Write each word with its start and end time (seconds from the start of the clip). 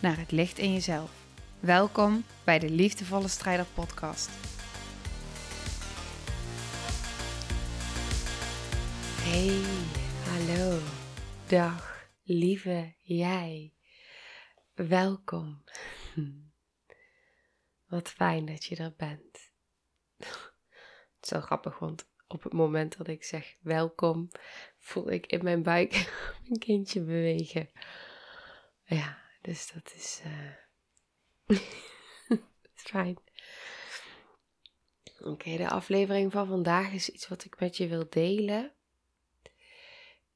naar 0.00 0.18
het 0.18 0.30
licht 0.30 0.58
in 0.58 0.72
jezelf. 0.72 1.26
Welkom 1.60 2.24
bij 2.44 2.58
de 2.58 2.70
Liefdevolle 2.70 3.28
Strijder 3.28 3.66
Podcast. 3.74 4.30
Hey, 9.22 9.62
hallo, 10.24 10.78
dag, 11.46 12.08
lieve 12.22 12.94
jij. 13.00 13.72
Welkom. 14.74 15.64
Wat 17.88 18.08
fijn 18.08 18.46
dat 18.46 18.64
je 18.64 18.76
er 18.76 18.94
bent. 18.96 19.52
Het 20.16 20.28
is 21.20 21.28
zo 21.28 21.40
grappig, 21.40 21.78
want 21.78 22.08
op 22.26 22.42
het 22.42 22.52
moment 22.52 22.96
dat 22.96 23.08
ik 23.08 23.24
zeg 23.24 23.56
welkom, 23.60 24.30
voel 24.78 25.10
ik 25.10 25.26
in 25.26 25.44
mijn 25.44 25.62
buik 25.62 25.92
een 26.50 26.58
kindje 26.58 27.00
bewegen. 27.00 27.70
Ja, 28.84 29.29
dus 29.40 29.72
dat 29.72 29.92
is, 29.94 30.22
uh, 32.26 32.38
fijn. 32.74 33.18
Oké, 35.20 35.56
de 35.56 35.68
aflevering 35.68 36.32
van 36.32 36.46
vandaag 36.46 36.92
is 36.92 37.08
iets 37.08 37.28
wat 37.28 37.44
ik 37.44 37.60
met 37.60 37.76
je 37.76 37.88
wil 37.88 38.06
delen. 38.10 38.72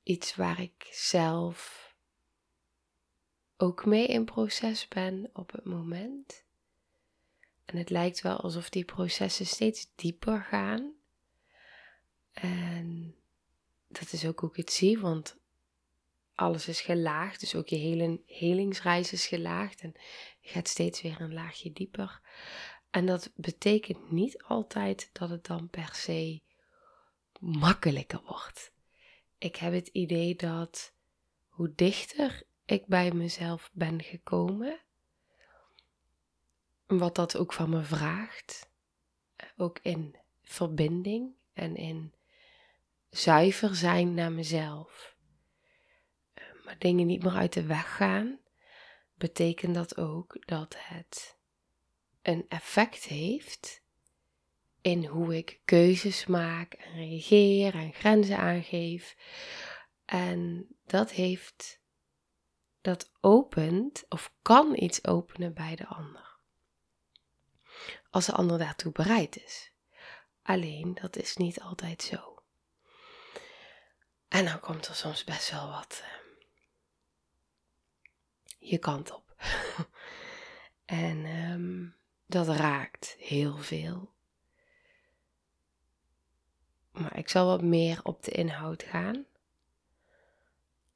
Iets 0.02 0.36
waar 0.36 0.60
ik 0.60 0.88
zelf 0.90 1.84
ook 3.56 3.84
mee 3.84 4.06
in 4.06 4.24
proces 4.24 4.88
ben 4.88 5.30
op 5.32 5.52
het 5.52 5.64
moment. 5.64 6.44
En 7.64 7.76
het 7.76 7.90
lijkt 7.90 8.20
wel 8.20 8.36
alsof 8.36 8.68
die 8.68 8.84
processen 8.84 9.46
steeds 9.46 9.90
dieper 9.94 10.42
gaan. 10.42 10.92
En 12.32 13.14
dat 13.88 14.12
is 14.12 14.26
ook 14.26 14.40
hoe 14.40 14.50
ik 14.50 14.56
het 14.56 14.72
zie, 14.72 14.98
want 14.98 15.36
alles 16.34 16.68
is 16.68 16.80
gelaagd. 16.80 17.40
Dus 17.40 17.54
ook 17.54 17.68
je 17.68 17.76
hele 17.76 18.20
helingsreis 18.26 19.12
is 19.12 19.26
gelaagd. 19.26 19.80
En 19.80 19.92
je 20.40 20.48
gaat 20.48 20.68
steeds 20.68 21.02
weer 21.02 21.20
een 21.20 21.32
laagje 21.34 21.72
dieper. 21.72 22.20
En 22.90 23.06
dat 23.06 23.30
betekent 23.34 24.10
niet 24.10 24.42
altijd 24.42 25.10
dat 25.12 25.30
het 25.30 25.46
dan 25.46 25.68
per 25.68 25.90
se 25.92 26.40
makkelijker 27.40 28.20
wordt. 28.26 28.72
Ik 29.38 29.56
heb 29.56 29.72
het 29.72 29.88
idee 29.88 30.34
dat 30.34 30.92
hoe 31.46 31.72
dichter 31.74 32.42
ik 32.64 32.86
bij 32.86 33.12
mezelf 33.12 33.70
ben 33.72 34.02
gekomen, 34.02 34.80
wat 36.86 37.14
dat 37.14 37.36
ook 37.36 37.52
van 37.52 37.70
me 37.70 37.82
vraagt, 37.82 38.68
ook 39.56 39.78
in 39.82 40.16
verbinding 40.42 41.34
en 41.52 41.76
in 41.76 42.14
zuiver 43.10 43.76
zijn 43.76 44.14
naar 44.14 44.32
mezelf, 44.32 45.13
maar 46.64 46.78
dingen 46.78 47.06
niet 47.06 47.22
meer 47.22 47.34
uit 47.34 47.52
de 47.52 47.66
weg 47.66 47.96
gaan, 47.96 48.38
betekent 49.14 49.74
dat 49.74 49.96
ook 49.96 50.46
dat 50.46 50.76
het 50.78 51.38
een 52.22 52.44
effect 52.48 53.04
heeft 53.04 53.82
in 54.80 55.04
hoe 55.04 55.36
ik 55.36 55.60
keuzes 55.64 56.26
maak 56.26 56.72
en 56.72 56.92
reageer 56.94 57.74
en 57.74 57.92
grenzen 57.92 58.38
aangeef. 58.38 59.16
En 60.04 60.66
dat 60.86 61.10
heeft, 61.10 61.80
dat 62.80 63.12
opent 63.20 64.04
of 64.08 64.32
kan 64.42 64.82
iets 64.82 65.04
openen 65.04 65.54
bij 65.54 65.76
de 65.76 65.86
ander. 65.86 66.36
Als 68.10 68.26
de 68.26 68.32
ander 68.32 68.58
daartoe 68.58 68.92
bereid 68.92 69.42
is. 69.44 69.72
Alleen 70.42 70.94
dat 71.00 71.16
is 71.16 71.36
niet 71.36 71.60
altijd 71.60 72.02
zo. 72.02 72.42
En 74.28 74.44
dan 74.44 74.60
komt 74.60 74.86
er 74.86 74.94
soms 74.94 75.24
best 75.24 75.50
wel 75.50 75.70
wat 75.70 76.02
uh, 76.02 76.23
je 78.64 78.78
kant 78.78 79.12
op. 79.12 79.36
en 80.84 81.26
um, 81.26 81.94
dat 82.26 82.48
raakt 82.48 83.16
heel 83.18 83.56
veel. 83.56 84.12
Maar 86.92 87.18
ik 87.18 87.28
zal 87.28 87.46
wat 87.46 87.62
meer 87.62 88.00
op 88.02 88.22
de 88.22 88.30
inhoud 88.30 88.82
gaan. 88.82 89.24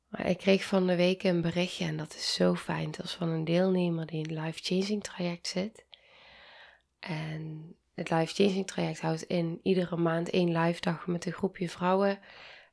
Maar 0.09 0.27
ik 0.27 0.39
kreeg 0.39 0.65
van 0.65 0.87
de 0.87 0.97
week 0.97 1.23
een 1.23 1.41
berichtje 1.41 1.85
en 1.85 1.97
dat 1.97 2.15
is 2.15 2.35
zo 2.35 2.55
fijn. 2.55 2.95
Was 2.97 3.15
van 3.15 3.29
een 3.29 3.45
deelnemer 3.45 4.07
die 4.07 4.25
in 4.25 4.35
het 4.35 4.45
Life 4.45 4.61
Changing 4.63 5.03
traject 5.03 5.47
zit. 5.47 5.85
En 6.99 7.75
het 7.95 8.11
Life 8.11 8.35
Changing 8.35 8.67
traject 8.67 9.01
houdt 9.01 9.23
in 9.23 9.61
iedere 9.63 9.97
maand 9.97 10.31
één 10.31 10.59
live 10.59 10.81
dag 10.81 11.07
met 11.07 11.27
een 11.27 11.33
groepje 11.33 11.69
vrouwen. 11.69 12.19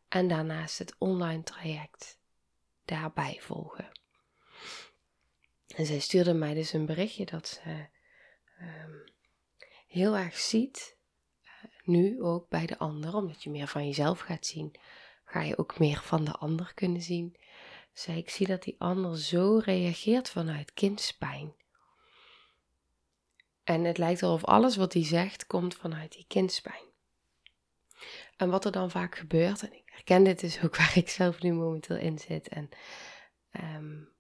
En 0.08 0.28
daarnaast 0.28 0.80
het 0.80 0.96
online 0.98 1.44
traject 1.44 2.20
daarbij 2.86 3.38
volgen. 3.42 3.95
En 5.76 5.86
zij 5.86 6.00
stuurde 6.00 6.34
mij 6.34 6.54
dus 6.54 6.74
een 6.74 6.86
berichtje 6.86 7.26
dat 7.26 7.48
ze 7.48 7.88
um, 8.62 9.04
heel 9.88 10.18
erg 10.18 10.38
ziet, 10.38 10.98
uh, 11.44 11.52
nu 11.84 12.22
ook 12.22 12.50
bij 12.50 12.66
de 12.66 12.78
ander, 12.78 13.16
omdat 13.16 13.44
je 13.44 13.50
meer 13.50 13.68
van 13.68 13.86
jezelf 13.86 14.20
gaat 14.20 14.46
zien, 14.46 14.76
ga 15.26 15.42
je 15.42 15.58
ook 15.58 15.80
meer 15.80 16.02
van 16.02 16.24
de 16.24 16.32
ander 16.32 16.72
kunnen 16.74 17.02
zien. 17.02 17.38
Zei 17.94 18.18
ik 18.18 18.30
zie 18.30 18.48
dat 18.48 18.64
die 18.64 18.76
ander 18.78 19.20
zo 19.20 19.58
reageert 19.58 20.30
vanuit 20.30 20.74
kindspijn. 20.74 21.54
En 23.64 23.84
het 23.84 23.98
lijkt 23.98 24.24
alsof 24.24 24.46
alles 24.46 24.76
wat 24.76 24.94
hij 24.94 25.06
zegt 25.06 25.48
komt 25.48 25.76
vanuit 25.76 26.12
die 26.12 26.26
kindspijn. 26.28 26.84
En 28.38 28.50
wat 28.50 28.66
er 28.66 28.72
dan 28.72 28.92
vaak 28.92 29.16
gebeurt, 29.16 29.62
en 29.62 29.74
ik 29.74 29.84
herken 29.86 30.24
dit 30.24 30.40
dus 30.40 30.64
ook 30.64 30.78
waar 30.78 30.98
ik 30.98 31.10
zelf 31.10 31.42
nu 31.42 31.54
momenteel 31.54 31.98
in 31.98 32.20
zit. 32.20 32.48
En 32.48 32.70
um, 33.52 34.15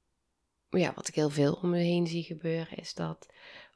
ja, 0.70 0.92
wat 0.96 1.08
ik 1.08 1.16
heel 1.16 1.30
veel 1.30 1.53
om 1.53 1.70
me 1.70 1.78
heen 1.78 2.08
zie 2.08 2.24
gebeuren, 2.24 2.78
is 2.78 2.94
dat 2.94 3.28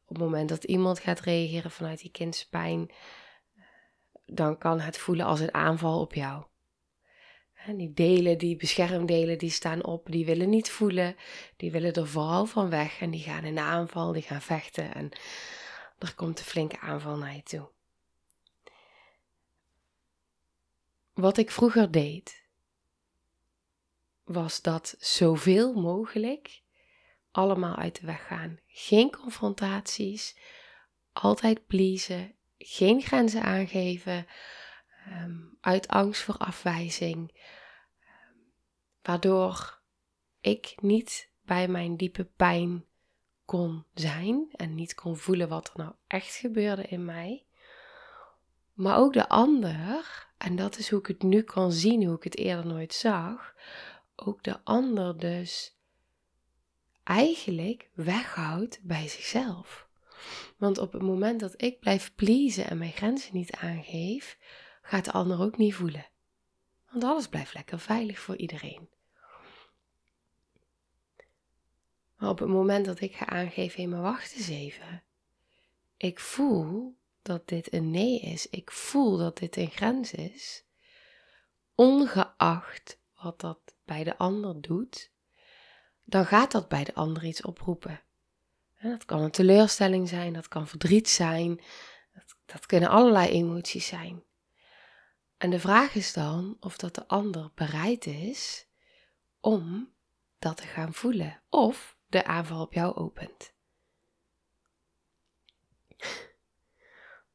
op 0.05 0.15
het 0.15 0.17
moment 0.17 0.49
dat 0.49 0.63
iemand 0.63 0.99
gaat 0.99 1.19
reageren 1.19 1.71
vanuit 1.71 2.01
die 2.01 2.11
kindspijn, 2.11 2.91
dan 4.25 4.57
kan 4.57 4.79
het 4.79 4.97
voelen 4.97 5.25
als 5.25 5.39
een 5.39 5.53
aanval 5.53 6.01
op 6.01 6.13
jou. 6.13 6.43
En 7.53 7.77
die 7.77 7.93
delen, 7.93 8.37
die 8.37 8.55
beschermdelen, 8.55 9.37
die 9.37 9.49
staan 9.49 9.85
op, 9.85 10.11
die 10.11 10.25
willen 10.25 10.49
niet 10.49 10.69
voelen, 10.69 11.15
die 11.57 11.71
willen 11.71 11.93
er 11.93 12.07
vooral 12.07 12.45
van 12.45 12.69
weg 12.69 13.01
en 13.01 13.09
die 13.09 13.21
gaan 13.21 13.43
in 13.43 13.55
de 13.55 13.61
aanval, 13.61 14.11
die 14.11 14.21
gaan 14.21 14.41
vechten 14.41 14.93
en 14.93 15.09
er 15.97 16.15
komt 16.15 16.39
een 16.39 16.45
flinke 16.45 16.79
aanval 16.79 17.17
naar 17.17 17.35
je 17.35 17.43
toe. 17.43 17.69
Wat 21.13 21.37
ik 21.37 21.51
vroeger 21.51 21.91
deed, 21.91 22.43
was 24.23 24.61
dat 24.61 24.95
zoveel 24.99 25.73
mogelijk 25.73 26.61
allemaal 27.31 27.75
uit 27.75 27.99
de 27.99 28.05
weg 28.05 28.27
gaan. 28.27 28.59
Geen 28.67 29.11
confrontaties, 29.11 30.37
altijd 31.13 31.67
pleasen, 31.67 32.35
geen 32.57 33.01
grenzen 33.01 33.41
aangeven, 33.41 34.27
ehm, 35.05 35.37
uit 35.61 35.87
angst 35.87 36.21
voor 36.21 36.37
afwijzing, 36.37 37.41
ehm, 37.99 38.37
waardoor 39.01 39.81
ik 40.41 40.73
niet 40.81 41.31
bij 41.41 41.67
mijn 41.67 41.97
diepe 41.97 42.25
pijn 42.25 42.85
kon 43.45 43.85
zijn 43.93 44.49
en 44.51 44.75
niet 44.75 44.95
kon 44.95 45.17
voelen 45.17 45.49
wat 45.49 45.67
er 45.67 45.73
nou 45.75 45.93
echt 46.07 46.35
gebeurde 46.35 46.83
in 46.83 47.05
mij. 47.05 47.45
Maar 48.73 48.97
ook 48.97 49.13
de 49.13 49.29
ander, 49.29 50.27
en 50.37 50.55
dat 50.55 50.77
is 50.77 50.89
hoe 50.89 50.99
ik 50.99 51.07
het 51.07 51.23
nu 51.23 51.41
kan 51.41 51.71
zien, 51.71 52.03
hoe 52.03 52.15
ik 52.15 52.23
het 52.23 52.37
eerder 52.37 52.65
nooit 52.65 52.93
zag, 52.93 53.55
ook 54.15 54.43
de 54.43 54.59
ander 54.63 55.17
dus 55.17 55.78
eigenlijk 57.09 57.89
weghoudt 57.93 58.79
bij 58.81 59.07
zichzelf. 59.07 59.87
Want 60.57 60.77
op 60.77 60.93
het 60.93 61.01
moment 61.01 61.39
dat 61.39 61.61
ik 61.61 61.79
blijf 61.79 62.15
pleasen 62.15 62.69
en 62.69 62.77
mijn 62.77 62.91
grenzen 62.91 63.35
niet 63.35 63.51
aangeef, 63.51 64.37
gaat 64.81 65.05
de 65.05 65.11
ander 65.11 65.41
ook 65.41 65.57
niet 65.57 65.73
voelen. 65.73 66.07
Want 66.91 67.03
alles 67.03 67.27
blijft 67.27 67.53
lekker 67.53 67.79
veilig 67.79 68.19
voor 68.19 68.35
iedereen. 68.35 68.89
Maar 72.17 72.29
op 72.29 72.39
het 72.39 72.49
moment 72.49 72.85
dat 72.85 72.99
ik 72.99 73.15
ga 73.15 73.25
aangeven, 73.25 73.83
in 73.83 73.89
mijn 73.89 74.01
wacht 74.01 74.35
eens 74.35 74.49
even. 74.49 75.03
Ik 75.97 76.19
voel 76.19 76.95
dat 77.21 77.47
dit 77.47 77.73
een 77.73 77.91
nee 77.91 78.19
is. 78.19 78.49
Ik 78.49 78.71
voel 78.71 79.17
dat 79.17 79.37
dit 79.37 79.55
een 79.55 79.71
grens 79.71 80.13
is. 80.13 80.63
Ongeacht 81.75 82.99
wat 83.21 83.39
dat 83.39 83.59
bij 83.85 84.03
de 84.03 84.17
ander 84.17 84.61
doet, 84.61 85.11
dan 86.09 86.25
gaat 86.25 86.51
dat 86.51 86.67
bij 86.67 86.83
de 86.83 86.93
ander 86.93 87.25
iets 87.25 87.41
oproepen. 87.41 88.01
dat 88.81 89.05
kan 89.05 89.21
een 89.21 89.31
teleurstelling 89.31 90.09
zijn, 90.09 90.33
dat 90.33 90.47
kan 90.47 90.67
verdriet 90.67 91.09
zijn, 91.09 91.61
dat, 92.13 92.35
dat 92.45 92.65
kunnen 92.65 92.89
allerlei 92.89 93.29
emoties 93.29 93.87
zijn. 93.87 94.23
En 95.37 95.49
de 95.49 95.59
vraag 95.59 95.95
is 95.95 96.13
dan 96.13 96.57
of 96.59 96.77
dat 96.77 96.95
de 96.95 97.07
ander 97.07 97.51
bereid 97.55 98.05
is 98.05 98.67
om 99.39 99.93
dat 100.39 100.57
te 100.57 100.63
gaan 100.63 100.93
voelen 100.93 101.41
of 101.49 101.97
de 102.07 102.25
aanval 102.25 102.61
op 102.61 102.73
jou 102.73 102.95
opent. 102.95 103.53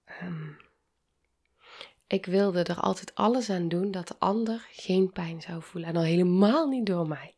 Ehm, 0.04 0.52
ik 2.06 2.26
wilde 2.26 2.62
er 2.62 2.80
altijd 2.80 3.14
alles 3.14 3.50
aan 3.50 3.68
doen 3.68 3.90
dat 3.90 4.08
de 4.08 4.18
ander 4.18 4.66
geen 4.70 5.12
pijn 5.12 5.42
zou 5.42 5.62
voelen. 5.62 5.90
En 5.90 5.96
al 5.96 6.02
helemaal 6.02 6.68
niet 6.68 6.86
door 6.86 7.08
mij. 7.08 7.36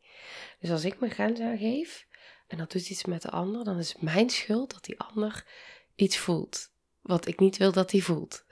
Dus 0.58 0.70
als 0.70 0.85
ik 0.85 1.00
mijn 1.00 1.12
grens 1.12 1.41
aangeef 1.41 2.06
en 2.47 2.58
dat 2.58 2.73
doet 2.73 2.91
iets 2.91 3.05
met 3.05 3.23
de 3.23 3.31
ander, 3.31 3.64
dan 3.64 3.79
is 3.79 3.93
het 3.93 4.03
mijn 4.03 4.31
schuld 4.31 4.73
dat 4.73 4.85
die 4.85 5.00
ander 5.00 5.44
iets 5.94 6.17
voelt. 6.17 6.70
Wat 7.00 7.26
ik 7.26 7.41
niet 7.41 7.56
wil 7.56 7.73
dat 7.73 7.91
hij 7.91 8.00
voelt. 8.00 8.44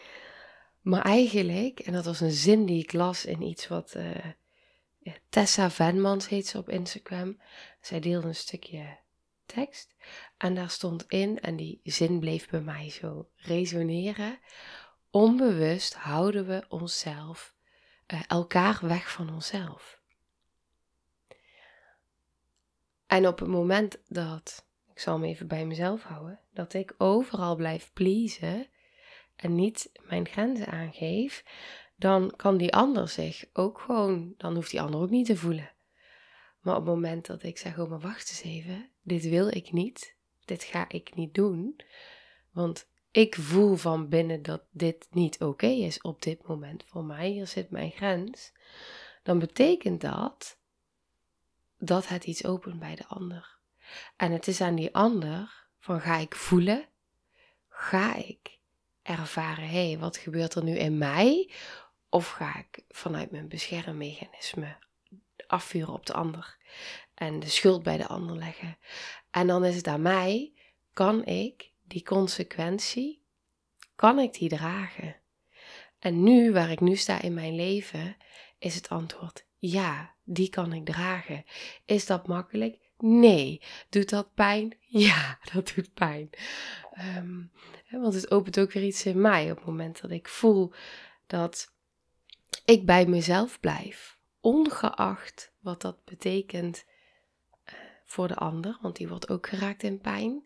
maar 0.80 1.02
eigenlijk, 1.02 1.80
en 1.80 1.92
dat 1.92 2.04
was 2.04 2.20
een 2.20 2.30
zin 2.30 2.66
die 2.66 2.82
ik 2.82 2.92
las 2.92 3.24
in 3.24 3.42
iets 3.42 3.68
wat 3.68 3.94
uh, 3.96 4.16
Tessa 5.28 5.70
Venmans 5.70 6.28
heet 6.28 6.46
ze 6.46 6.58
op 6.58 6.68
Instagram. 6.68 7.40
Zij 7.80 8.00
deelde 8.00 8.28
een 8.28 8.34
stukje 8.34 8.98
tekst. 9.46 9.94
En 10.36 10.54
daar 10.54 10.70
stond 10.70 11.04
in, 11.08 11.40
en 11.40 11.56
die 11.56 11.80
zin 11.84 12.18
bleef 12.18 12.48
bij 12.48 12.60
mij 12.60 12.90
zo 12.90 13.28
resoneren. 13.36 14.38
Onbewust 15.10 15.94
houden 15.94 16.46
we 16.46 16.64
onszelf, 16.68 17.54
uh, 18.12 18.20
elkaar 18.26 18.78
weg 18.82 19.10
van 19.10 19.32
onszelf. 19.32 20.02
En 23.14 23.26
op 23.26 23.38
het 23.38 23.48
moment 23.48 23.98
dat, 24.08 24.66
ik 24.92 24.98
zal 24.98 25.18
me 25.18 25.26
even 25.26 25.46
bij 25.46 25.66
mezelf 25.66 26.02
houden, 26.02 26.40
dat 26.52 26.74
ik 26.74 26.94
overal 26.98 27.56
blijf 27.56 27.90
pleasen 27.92 28.66
en 29.36 29.54
niet 29.54 29.92
mijn 30.08 30.28
grenzen 30.28 30.66
aangeef, 30.66 31.44
dan 31.96 32.32
kan 32.36 32.56
die 32.56 32.74
ander 32.74 33.08
zich 33.08 33.44
ook 33.52 33.80
gewoon, 33.80 34.34
dan 34.36 34.54
hoeft 34.54 34.70
die 34.70 34.80
ander 34.80 35.00
ook 35.00 35.10
niet 35.10 35.26
te 35.26 35.36
voelen. 35.36 35.72
Maar 36.60 36.76
op 36.76 36.86
het 36.86 36.94
moment 36.94 37.26
dat 37.26 37.42
ik 37.42 37.58
zeg, 37.58 37.78
oh 37.78 37.90
maar 37.90 38.00
wacht 38.00 38.28
eens 38.28 38.42
even, 38.42 38.90
dit 39.02 39.28
wil 39.28 39.48
ik 39.48 39.72
niet, 39.72 40.16
dit 40.44 40.62
ga 40.62 40.88
ik 40.88 41.14
niet 41.14 41.34
doen, 41.34 41.80
want 42.52 42.88
ik 43.10 43.34
voel 43.34 43.74
van 43.74 44.08
binnen 44.08 44.42
dat 44.42 44.62
dit 44.70 45.06
niet 45.10 45.40
oké 45.40 45.66
is 45.66 46.00
op 46.00 46.22
dit 46.22 46.46
moment 46.46 46.84
voor 46.86 47.04
mij, 47.04 47.28
hier 47.28 47.46
zit 47.46 47.70
mijn 47.70 47.90
grens, 47.90 48.52
dan 49.22 49.38
betekent 49.38 50.00
dat 50.00 50.62
dat 51.84 52.08
het 52.08 52.24
iets 52.24 52.44
opent 52.44 52.78
bij 52.78 52.94
de 52.94 53.06
ander. 53.06 53.58
En 54.16 54.32
het 54.32 54.46
is 54.46 54.60
aan 54.60 54.74
die 54.74 54.94
ander 54.94 55.66
van 55.78 56.00
ga 56.00 56.16
ik 56.16 56.34
voelen, 56.34 56.88
ga 57.68 58.14
ik 58.14 58.58
ervaren, 59.02 59.68
hé, 59.68 59.88
hey, 59.88 59.98
wat 59.98 60.16
gebeurt 60.16 60.54
er 60.54 60.64
nu 60.64 60.76
in 60.76 60.98
mij? 60.98 61.50
Of 62.08 62.30
ga 62.30 62.58
ik 62.58 62.84
vanuit 62.88 63.30
mijn 63.30 63.48
beschermmechanisme 63.48 64.76
afvuren 65.46 65.92
op 65.92 66.06
de 66.06 66.12
ander 66.12 66.56
en 67.14 67.40
de 67.40 67.48
schuld 67.48 67.82
bij 67.82 67.96
de 67.96 68.06
ander 68.06 68.36
leggen? 68.36 68.78
En 69.30 69.46
dan 69.46 69.64
is 69.64 69.76
het 69.76 69.86
aan 69.86 70.02
mij, 70.02 70.52
kan 70.92 71.24
ik 71.24 71.72
die 71.82 72.02
consequentie, 72.02 73.22
kan 73.94 74.18
ik 74.18 74.32
die 74.32 74.48
dragen? 74.48 75.16
En 75.98 76.22
nu, 76.22 76.52
waar 76.52 76.70
ik 76.70 76.80
nu 76.80 76.96
sta 76.96 77.20
in 77.20 77.34
mijn 77.34 77.54
leven, 77.54 78.16
is 78.58 78.74
het 78.74 78.88
antwoord 78.88 79.44
ja, 79.58 80.13
die 80.24 80.48
kan 80.48 80.72
ik 80.72 80.84
dragen. 80.84 81.44
Is 81.84 82.06
dat 82.06 82.26
makkelijk? 82.26 82.78
Nee. 82.98 83.62
Doet 83.88 84.08
dat 84.08 84.34
pijn? 84.34 84.76
Ja, 84.86 85.38
dat 85.52 85.72
doet 85.74 85.94
pijn. 85.94 86.30
Ehm, 86.92 87.42
want 87.90 88.14
het 88.14 88.30
opent 88.30 88.58
ook 88.58 88.72
weer 88.72 88.84
iets 88.84 89.06
in 89.06 89.20
mij 89.20 89.50
op 89.50 89.56
het 89.56 89.66
moment 89.66 90.00
dat 90.00 90.10
ik 90.10 90.28
voel 90.28 90.72
dat 91.26 91.72
ik 92.64 92.86
bij 92.86 93.06
mezelf 93.06 93.60
blijf. 93.60 94.18
Ongeacht 94.40 95.52
wat 95.60 95.80
dat 95.80 96.04
betekent 96.04 96.84
eh, 97.64 97.74
voor 98.04 98.28
de 98.28 98.34
ander, 98.34 98.78
want 98.80 98.96
die 98.96 99.08
wordt 99.08 99.28
ook 99.28 99.46
geraakt 99.46 99.82
in 99.82 100.00
pijn. 100.00 100.42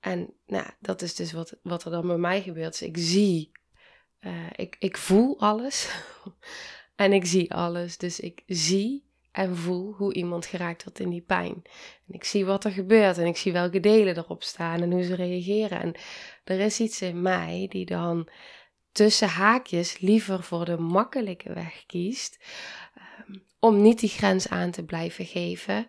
En 0.00 0.32
nou, 0.46 0.66
dat 0.80 1.02
is 1.02 1.14
dus 1.14 1.32
wat, 1.32 1.56
wat 1.62 1.84
er 1.84 1.90
dan 1.90 2.06
bij 2.06 2.16
mij 2.16 2.42
gebeurt. 2.42 2.78
Dus 2.78 2.88
ik 2.88 2.96
zie, 2.98 3.52
uh, 4.20 4.46
ik, 4.56 4.76
ik 4.78 4.96
voel 4.96 5.40
alles 5.40 5.90
en 6.96 7.12
ik 7.12 7.26
zie 7.26 7.54
alles. 7.54 7.98
Dus 7.98 8.20
ik 8.20 8.42
zie 8.46 9.05
en 9.36 9.56
voel 9.56 9.92
hoe 9.92 10.14
iemand 10.14 10.46
geraakt 10.46 10.84
wordt 10.84 10.98
in 10.98 11.10
die 11.10 11.20
pijn. 11.20 11.62
En 12.08 12.14
ik 12.14 12.24
zie 12.24 12.44
wat 12.44 12.64
er 12.64 12.70
gebeurt 12.70 13.18
en 13.18 13.26
ik 13.26 13.36
zie 13.36 13.52
welke 13.52 13.80
delen 13.80 14.16
erop 14.16 14.42
staan 14.42 14.82
en 14.82 14.92
hoe 14.92 15.02
ze 15.02 15.14
reageren. 15.14 15.80
En 15.80 15.94
er 16.44 16.60
is 16.60 16.80
iets 16.80 17.02
in 17.02 17.22
mij 17.22 17.66
die 17.68 17.86
dan 17.86 18.28
tussen 18.92 19.28
haakjes 19.28 19.98
liever 19.98 20.42
voor 20.42 20.64
de 20.64 20.78
makkelijke 20.78 21.52
weg 21.52 21.86
kiest. 21.86 22.44
Um, 23.28 23.42
om 23.58 23.82
niet 23.82 24.00
die 24.00 24.08
grens 24.08 24.48
aan 24.48 24.70
te 24.70 24.84
blijven 24.84 25.24
geven, 25.24 25.86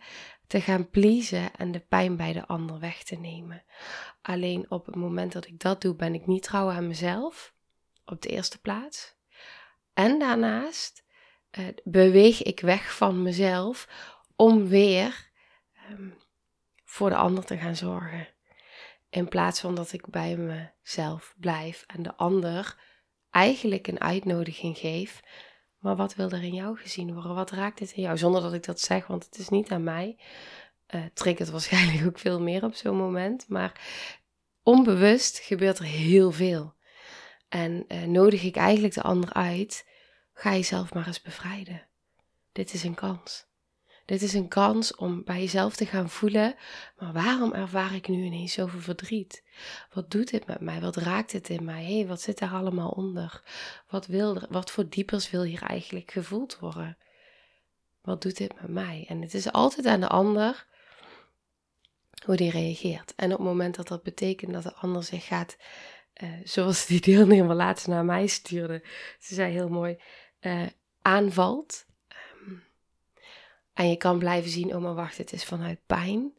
te 0.47 0.61
gaan 0.61 0.89
pleasen 0.89 1.55
en 1.55 1.71
de 1.71 1.79
pijn 1.79 2.17
bij 2.17 2.33
de 2.33 2.45
ander 2.47 2.79
weg 2.79 3.03
te 3.03 3.15
nemen. 3.15 3.63
Alleen 4.21 4.65
op 4.71 4.85
het 4.85 4.95
moment 4.95 5.31
dat 5.31 5.47
ik 5.47 5.59
dat 5.59 5.81
doe, 5.81 5.95
ben 5.95 6.13
ik 6.13 6.27
niet 6.27 6.43
trouw 6.43 6.69
aan 6.69 6.87
mezelf, 6.87 7.53
op 8.05 8.21
de 8.21 8.29
eerste 8.29 8.59
plaats. 8.59 9.15
En 9.93 10.19
daarnaast 10.19 11.05
uh, 11.51 11.67
beweeg 11.83 12.43
ik 12.43 12.59
weg 12.59 12.95
van 12.95 13.21
mezelf 13.21 13.87
om 14.35 14.67
weer 14.67 15.29
um, 15.91 16.17
voor 16.85 17.09
de 17.09 17.15
ander 17.15 17.45
te 17.45 17.57
gaan 17.57 17.75
zorgen. 17.75 18.27
In 19.09 19.27
plaats 19.27 19.59
van 19.59 19.75
dat 19.75 19.93
ik 19.93 20.07
bij 20.07 20.37
mezelf 20.37 21.35
blijf 21.37 21.83
en 21.87 22.03
de 22.03 22.15
ander 22.15 22.75
eigenlijk 23.29 23.87
een 23.87 24.01
uitnodiging 24.01 24.77
geef. 24.77 25.21
Maar 25.79 25.95
wat 25.95 26.15
wil 26.15 26.29
er 26.29 26.43
in 26.43 26.53
jou 26.53 26.77
gezien 26.77 27.13
worden? 27.13 27.35
Wat 27.35 27.51
raakt 27.51 27.77
dit 27.77 27.91
in 27.91 28.01
jou? 28.01 28.17
Zonder 28.17 28.41
dat 28.41 28.53
ik 28.53 28.65
dat 28.65 28.79
zeg, 28.79 29.07
want 29.07 29.25
het 29.25 29.37
is 29.37 29.49
niet 29.49 29.71
aan 29.71 29.83
mij. 29.83 30.19
Uh, 30.95 31.01
triggert 31.13 31.49
waarschijnlijk 31.49 32.07
ook 32.07 32.19
veel 32.19 32.41
meer 32.41 32.63
op 32.63 32.73
zo'n 32.73 32.97
moment. 32.97 33.47
Maar 33.47 33.81
onbewust 34.63 35.39
gebeurt 35.39 35.79
er 35.79 35.85
heel 35.85 36.31
veel. 36.31 36.75
En 37.49 37.85
uh, 37.87 38.03
nodig 38.03 38.43
ik 38.43 38.55
eigenlijk 38.55 38.93
de 38.93 39.01
ander 39.01 39.33
uit 39.33 39.85
Ga 40.39 40.51
jezelf 40.51 40.93
maar 40.93 41.07
eens 41.07 41.21
bevrijden. 41.21 41.87
Dit 42.51 42.73
is 42.73 42.83
een 42.83 42.95
kans. 42.95 43.45
Dit 44.05 44.21
is 44.21 44.33
een 44.33 44.47
kans 44.47 44.95
om 44.95 45.23
bij 45.23 45.39
jezelf 45.39 45.75
te 45.75 45.85
gaan 45.85 46.09
voelen, 46.09 46.55
maar 46.97 47.13
waarom 47.13 47.53
ervaar 47.53 47.95
ik 47.95 48.07
nu 48.07 48.23
ineens 48.23 48.53
zoveel 48.53 48.79
verdriet? 48.79 49.43
Wat 49.93 50.11
doet 50.11 50.29
dit 50.29 50.47
met 50.47 50.59
mij? 50.59 50.79
Wat 50.79 50.95
raakt 50.95 51.31
het 51.31 51.49
in 51.49 51.63
mij? 51.63 51.83
Hey, 51.83 52.07
wat 52.07 52.21
zit 52.21 52.39
daar 52.39 52.51
allemaal 52.51 52.89
onder? 52.89 53.43
Wat, 53.89 54.05
wil 54.05 54.45
wat 54.49 54.71
voor 54.71 54.89
diepers 54.89 55.29
wil 55.29 55.43
hier 55.43 55.63
eigenlijk 55.63 56.11
gevoeld 56.11 56.59
worden? 56.59 56.97
Wat 58.01 58.21
doet 58.21 58.37
dit 58.37 58.61
met 58.61 58.69
mij? 58.69 59.05
En 59.07 59.21
het 59.21 59.33
is 59.33 59.51
altijd 59.51 59.85
aan 59.85 59.99
de 59.99 60.07
ander 60.07 60.67
hoe 62.25 62.35
die 62.35 62.51
reageert. 62.51 63.13
En 63.15 63.31
op 63.31 63.37
het 63.37 63.47
moment 63.47 63.75
dat 63.75 63.87
dat 63.87 64.03
betekent 64.03 64.53
dat 64.53 64.63
de 64.63 64.73
ander 64.73 65.03
zich 65.03 65.25
gaat, 65.25 65.57
uh, 66.23 66.29
zoals 66.43 66.85
die 66.85 67.01
deelnemer 67.01 67.55
laatst 67.55 67.87
naar 67.87 68.05
mij 68.05 68.27
stuurde, 68.27 68.83
ze 69.19 69.33
zei 69.33 69.51
heel 69.51 69.69
mooi, 69.69 69.97
uh, 70.47 70.67
aanvalt. 71.01 71.85
Um, 72.41 72.63
en 73.73 73.89
je 73.89 73.97
kan 73.97 74.19
blijven 74.19 74.49
zien, 74.49 74.75
oh 74.75 74.81
maar 74.81 74.93
wacht, 74.93 75.17
het 75.17 75.33
is 75.33 75.45
vanuit 75.45 75.85
pijn. 75.85 76.37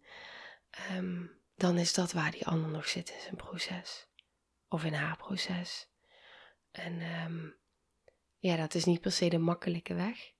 Um, 0.93 1.31
dan 1.57 1.79
is 1.79 1.95
dat 1.95 2.13
waar 2.13 2.31
die 2.31 2.47
ander 2.47 2.71
nog 2.71 2.89
zit 2.89 3.11
in 3.11 3.21
zijn 3.21 3.37
proces. 3.37 4.07
Of 4.69 4.85
in 4.85 4.95
haar 4.95 5.17
proces. 5.17 5.89
En 6.71 7.03
um, 7.03 7.57
ja, 8.39 8.57
dat 8.57 8.75
is 8.75 8.85
niet 8.85 9.01
per 9.01 9.13
se 9.13 9.29
de 9.29 9.39
makkelijke 9.39 9.95
weg. 9.95 10.33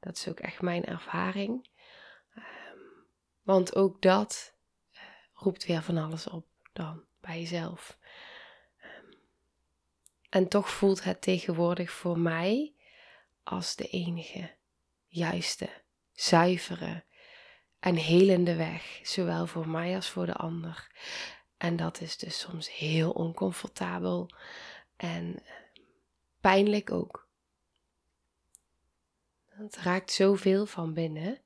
Dat 0.00 0.16
is 0.16 0.28
ook 0.28 0.40
echt 0.40 0.62
mijn 0.62 0.84
ervaring. 0.84 1.68
want 3.42 3.74
ook 3.74 4.02
dat 4.02 4.54
uh, 4.92 5.00
roept 5.34 5.66
weer 5.66 5.82
van 5.82 5.96
alles 5.96 6.28
op 6.28 6.46
dan 6.72 7.04
bij 7.20 7.40
jezelf. 7.40 7.98
en 10.28 10.48
toch 10.48 10.70
voelt 10.70 11.04
het 11.04 11.22
tegenwoordig 11.22 11.90
voor 11.90 12.18
mij 12.18 12.74
als 13.50 13.76
de 13.76 13.88
enige, 13.88 14.50
juiste, 15.06 15.68
zuivere 16.12 17.04
en 17.78 17.94
helende 17.94 18.54
weg, 18.54 19.00
zowel 19.02 19.46
voor 19.46 19.68
mij 19.68 19.94
als 19.94 20.08
voor 20.08 20.26
de 20.26 20.34
ander. 20.34 20.90
En 21.56 21.76
dat 21.76 22.00
is 22.00 22.16
dus 22.16 22.38
soms 22.38 22.70
heel 22.76 23.10
oncomfortabel 23.10 24.30
en 24.96 25.42
eh, 25.44 25.82
pijnlijk 26.40 26.92
ook. 26.92 27.28
Het 29.46 29.76
raakt 29.76 30.12
zoveel 30.12 30.66
van 30.66 30.94
binnen. 30.94 31.38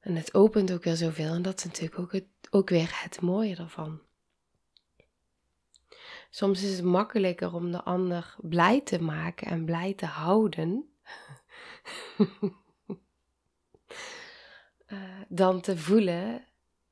En 0.00 0.16
het 0.16 0.34
opent 0.34 0.72
ook 0.72 0.84
weer 0.84 0.96
zoveel. 0.96 1.34
En 1.34 1.42
dat 1.42 1.58
is 1.58 1.64
natuurlijk 1.64 1.98
ook, 1.98 2.12
het, 2.12 2.26
ook 2.50 2.68
weer 2.68 3.02
het 3.02 3.20
mooie 3.20 3.56
ervan. 3.56 4.00
Soms 6.36 6.62
is 6.62 6.76
het 6.76 6.84
makkelijker 6.84 7.54
om 7.54 7.70
de 7.72 7.82
ander 7.82 8.34
blij 8.40 8.80
te 8.80 9.02
maken 9.02 9.46
en 9.46 9.64
blij 9.64 9.94
te 9.94 10.06
houden. 10.06 10.96
dan 15.28 15.60
te 15.60 15.76
voelen 15.76 16.44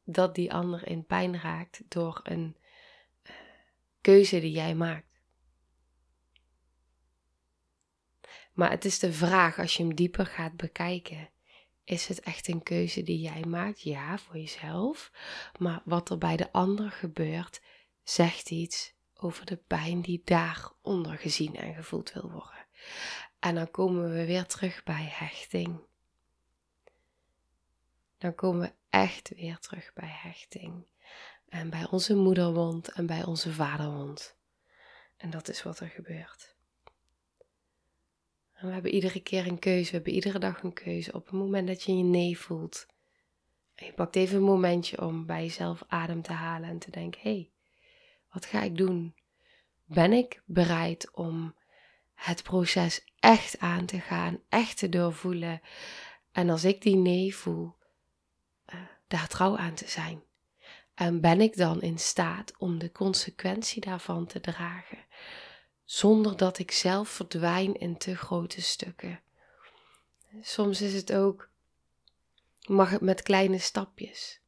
dat 0.04 0.34
die 0.34 0.52
ander 0.52 0.88
in 0.88 1.06
pijn 1.06 1.40
raakt 1.40 1.82
door 1.88 2.20
een 2.22 2.56
uh, 3.22 3.32
keuze 4.00 4.40
die 4.40 4.50
jij 4.50 4.74
maakt. 4.74 5.20
Maar 8.52 8.70
het 8.70 8.84
is 8.84 8.98
de 8.98 9.12
vraag, 9.12 9.58
als 9.58 9.76
je 9.76 9.82
hem 9.82 9.94
dieper 9.94 10.26
gaat 10.26 10.56
bekijken, 10.56 11.30
is 11.84 12.08
het 12.08 12.20
echt 12.20 12.48
een 12.48 12.62
keuze 12.62 13.02
die 13.02 13.20
jij 13.20 13.44
maakt? 13.44 13.80
Ja, 13.80 14.18
voor 14.18 14.36
jezelf. 14.36 15.12
Maar 15.58 15.82
wat 15.84 16.10
er 16.10 16.18
bij 16.18 16.36
de 16.36 16.52
ander 16.52 16.90
gebeurt, 16.90 17.62
zegt 18.02 18.50
iets 18.50 18.94
over 19.24 19.46
de 19.46 19.56
pijn 19.56 20.00
die 20.00 20.22
daaronder 20.24 21.18
gezien 21.18 21.56
en 21.56 21.74
gevoeld 21.74 22.12
wil 22.12 22.30
worden. 22.30 22.66
En 23.38 23.54
dan 23.54 23.70
komen 23.70 24.12
we 24.12 24.26
weer 24.26 24.46
terug 24.46 24.84
bij 24.84 25.06
hechting. 25.10 25.80
Dan 28.18 28.34
komen 28.34 28.60
we 28.60 28.72
echt 28.88 29.28
weer 29.28 29.58
terug 29.58 29.92
bij 29.94 30.12
hechting. 30.22 30.84
En 31.48 31.70
bij 31.70 31.86
onze 31.90 32.14
moederwond 32.14 32.92
en 32.92 33.06
bij 33.06 33.24
onze 33.24 33.52
vaderwond. 33.52 34.36
En 35.16 35.30
dat 35.30 35.48
is 35.48 35.62
wat 35.62 35.80
er 35.80 35.88
gebeurt. 35.88 36.54
En 38.52 38.66
we 38.66 38.72
hebben 38.72 38.94
iedere 38.94 39.20
keer 39.20 39.46
een 39.46 39.58
keuze, 39.58 39.90
we 39.90 39.96
hebben 39.96 40.12
iedere 40.12 40.38
dag 40.38 40.62
een 40.62 40.72
keuze. 40.72 41.12
Op 41.12 41.24
het 41.24 41.34
moment 41.34 41.66
dat 41.66 41.82
je 41.82 41.96
je 41.96 42.02
nee 42.02 42.38
voelt. 42.38 42.86
En 43.74 43.86
je 43.86 43.92
pakt 43.92 44.16
even 44.16 44.36
een 44.36 44.42
momentje 44.42 45.00
om 45.00 45.26
bij 45.26 45.42
jezelf 45.42 45.82
adem 45.86 46.22
te 46.22 46.32
halen 46.32 46.68
en 46.68 46.78
te 46.78 46.90
denken: 46.90 47.20
hé, 47.20 47.30
hey, 47.30 47.50
wat 48.34 48.46
ga 48.46 48.62
ik 48.62 48.76
doen? 48.76 49.14
Ben 49.84 50.12
ik 50.12 50.42
bereid 50.44 51.10
om 51.12 51.54
het 52.14 52.42
proces 52.42 53.04
echt 53.18 53.58
aan 53.58 53.86
te 53.86 54.00
gaan, 54.00 54.40
echt 54.48 54.78
te 54.78 54.88
doorvoelen? 54.88 55.60
En 56.32 56.50
als 56.50 56.64
ik 56.64 56.82
die 56.82 56.96
nee 56.96 57.36
voel, 57.36 57.74
uh, 58.74 58.80
daar 59.06 59.28
trouw 59.28 59.56
aan 59.56 59.74
te 59.74 59.88
zijn. 59.88 60.22
En 60.94 61.20
ben 61.20 61.40
ik 61.40 61.56
dan 61.56 61.82
in 61.82 61.98
staat 61.98 62.52
om 62.58 62.78
de 62.78 62.92
consequentie 62.92 63.80
daarvan 63.80 64.26
te 64.26 64.40
dragen? 64.40 64.98
zonder 65.84 66.36
dat 66.36 66.58
ik 66.58 66.70
zelf 66.70 67.08
verdwijn 67.08 67.74
in 67.74 67.96
te 67.96 68.16
grote 68.16 68.62
stukken. 68.62 69.20
Soms 70.40 70.80
is 70.80 70.94
het 70.94 71.12
ook, 71.12 71.48
mag 72.66 72.90
het 72.90 73.00
met 73.00 73.22
kleine 73.22 73.58
stapjes. 73.58 74.40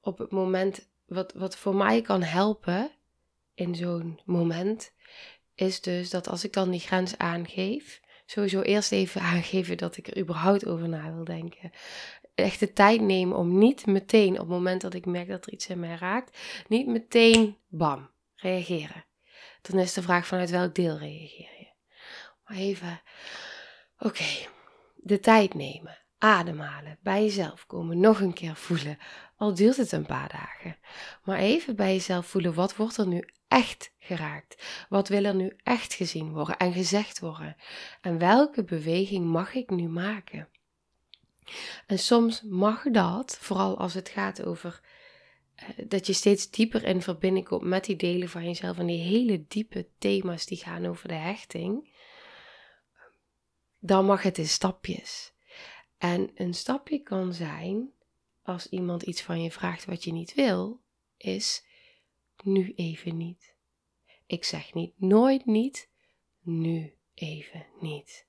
Op 0.00 0.18
het 0.18 0.30
moment, 0.30 0.87
wat, 1.08 1.32
wat 1.32 1.56
voor 1.56 1.74
mij 1.74 2.00
kan 2.00 2.22
helpen 2.22 2.90
in 3.54 3.74
zo'n 3.74 4.20
moment, 4.24 4.92
is 5.54 5.80
dus 5.80 6.10
dat 6.10 6.28
als 6.28 6.44
ik 6.44 6.52
dan 6.52 6.70
die 6.70 6.80
grens 6.80 7.18
aangeef, 7.18 8.00
sowieso 8.26 8.60
eerst 8.60 8.92
even 8.92 9.20
aangeven 9.32 9.76
dat 9.76 9.96
ik 9.96 10.06
er 10.06 10.18
überhaupt 10.18 10.66
over 10.66 10.88
na 10.88 11.14
wil 11.14 11.24
denken. 11.24 11.70
Echt 12.34 12.60
de 12.60 12.72
tijd 12.72 13.00
nemen 13.00 13.36
om 13.36 13.58
niet 13.58 13.86
meteen, 13.86 14.32
op 14.32 14.38
het 14.38 14.48
moment 14.48 14.80
dat 14.80 14.94
ik 14.94 15.06
merk 15.06 15.28
dat 15.28 15.46
er 15.46 15.52
iets 15.52 15.68
in 15.68 15.80
mij 15.80 15.94
raakt, 15.94 16.38
niet 16.68 16.86
meteen 16.86 17.56
bam, 17.68 18.10
reageren 18.36 19.06
dan 19.70 19.80
is 19.80 19.92
de 19.92 20.02
vraag 20.02 20.26
vanuit 20.26 20.50
welk 20.50 20.74
deel 20.74 20.98
reageer 20.98 21.58
je. 21.58 21.68
Maar 22.44 22.56
even, 22.56 23.02
oké, 23.98 24.46
de 24.94 25.20
tijd 25.20 25.54
nemen, 25.54 25.98
ademhalen, 26.18 26.98
bij 27.02 27.22
jezelf 27.22 27.66
komen, 27.66 28.00
nog 28.00 28.20
een 28.20 28.32
keer 28.32 28.56
voelen. 28.56 28.98
Al 29.36 29.54
duurt 29.54 29.76
het 29.76 29.92
een 29.92 30.06
paar 30.06 30.28
dagen. 30.28 30.76
Maar 31.24 31.38
even 31.38 31.76
bij 31.76 31.92
jezelf 31.92 32.26
voelen, 32.26 32.54
wat 32.54 32.76
wordt 32.76 32.96
er 32.96 33.06
nu 33.06 33.28
echt 33.48 33.92
geraakt? 33.98 34.86
Wat 34.88 35.08
wil 35.08 35.24
er 35.24 35.34
nu 35.34 35.56
echt 35.62 35.94
gezien 35.94 36.32
worden 36.32 36.56
en 36.56 36.72
gezegd 36.72 37.18
worden? 37.18 37.56
En 38.00 38.18
welke 38.18 38.64
beweging 38.64 39.26
mag 39.26 39.54
ik 39.54 39.70
nu 39.70 39.88
maken? 39.88 40.48
En 41.86 41.98
soms 41.98 42.42
mag 42.42 42.82
dat, 42.82 43.38
vooral 43.40 43.78
als 43.78 43.94
het 43.94 44.08
gaat 44.08 44.44
over 44.44 44.80
eh, 45.54 45.68
dat 45.86 46.06
je 46.06 46.12
steeds 46.12 46.50
dieper 46.50 46.84
in 46.84 47.02
verbinding 47.02 47.48
komt 47.48 47.62
met 47.62 47.84
die 47.84 47.96
delen 47.96 48.28
van 48.28 48.44
jezelf 48.44 48.78
en 48.78 48.86
die 48.86 49.02
hele 49.02 49.44
diepe 49.48 49.88
thema's 49.98 50.46
die 50.46 50.58
gaan 50.58 50.86
over 50.86 51.08
de 51.08 51.14
hechting, 51.14 51.96
dan 53.78 54.04
mag 54.04 54.22
het 54.22 54.38
in 54.38 54.48
stapjes. 54.48 55.32
En 55.98 56.30
een 56.34 56.54
stapje 56.54 56.98
kan 56.98 57.34
zijn, 57.34 57.92
als 58.42 58.68
iemand 58.68 59.02
iets 59.02 59.22
van 59.22 59.42
je 59.42 59.50
vraagt 59.50 59.84
wat 59.84 60.04
je 60.04 60.12
niet 60.12 60.34
wil, 60.34 60.80
is 61.16 61.64
nu 62.42 62.72
even 62.74 63.16
niet. 63.16 63.56
Ik 64.26 64.44
zeg 64.44 64.74
niet 64.74 65.00
nooit 65.00 65.46
niet, 65.46 65.88
nu 66.40 66.94
even 67.14 67.66
niet. 67.80 68.26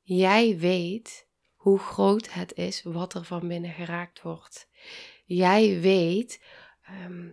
Jij 0.00 0.58
weet 0.58 1.28
hoe 1.54 1.78
groot 1.78 2.32
het 2.32 2.54
is 2.54 2.82
wat 2.82 3.14
er 3.14 3.24
van 3.24 3.48
binnen 3.48 3.72
geraakt 3.72 4.22
wordt. 4.22 4.68
Jij 5.24 5.80
weet, 5.80 6.42
ehm, 6.82 7.30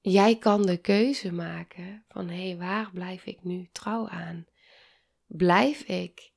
jij 0.00 0.38
kan 0.38 0.66
de 0.66 0.76
keuze 0.76 1.32
maken 1.32 2.04
van 2.08 2.28
hé, 2.28 2.46
hey, 2.48 2.56
waar 2.56 2.90
blijf 2.92 3.24
ik 3.24 3.44
nu 3.44 3.68
trouw 3.72 4.08
aan? 4.08 4.46
Blijf 5.26 5.80
ik 5.80 6.32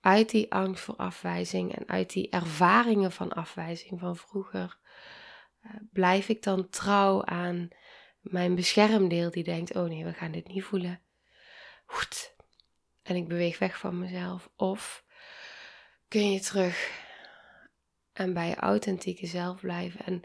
uit 0.00 0.30
die 0.30 0.52
angst 0.52 0.82
voor 0.82 0.96
afwijzing 0.96 1.76
en 1.76 1.88
uit 1.88 2.10
die 2.12 2.30
ervaringen 2.30 3.12
van 3.12 3.32
afwijzing 3.32 4.00
van 4.00 4.16
vroeger, 4.16 4.78
uh, 5.62 5.70
blijf 5.92 6.28
ik 6.28 6.42
dan 6.42 6.68
trouw 6.68 7.24
aan 7.24 7.68
mijn 8.20 8.54
beschermdeel 8.54 9.30
die 9.30 9.44
denkt, 9.44 9.74
oh 9.74 9.88
nee, 9.88 10.04
we 10.04 10.12
gaan 10.12 10.32
dit 10.32 10.48
niet 10.48 10.64
voelen. 10.64 11.00
Goed. 11.84 12.34
En 13.02 13.16
ik 13.16 13.28
beweeg 13.28 13.58
weg 13.58 13.78
van 13.78 13.98
mezelf. 13.98 14.50
Of 14.56 15.04
kun 16.08 16.32
je 16.32 16.40
terug 16.40 17.08
en 18.12 18.34
bij 18.34 18.48
je 18.48 18.54
authentieke 18.54 19.26
zelf 19.26 19.60
blijven. 19.60 20.04
En 20.04 20.22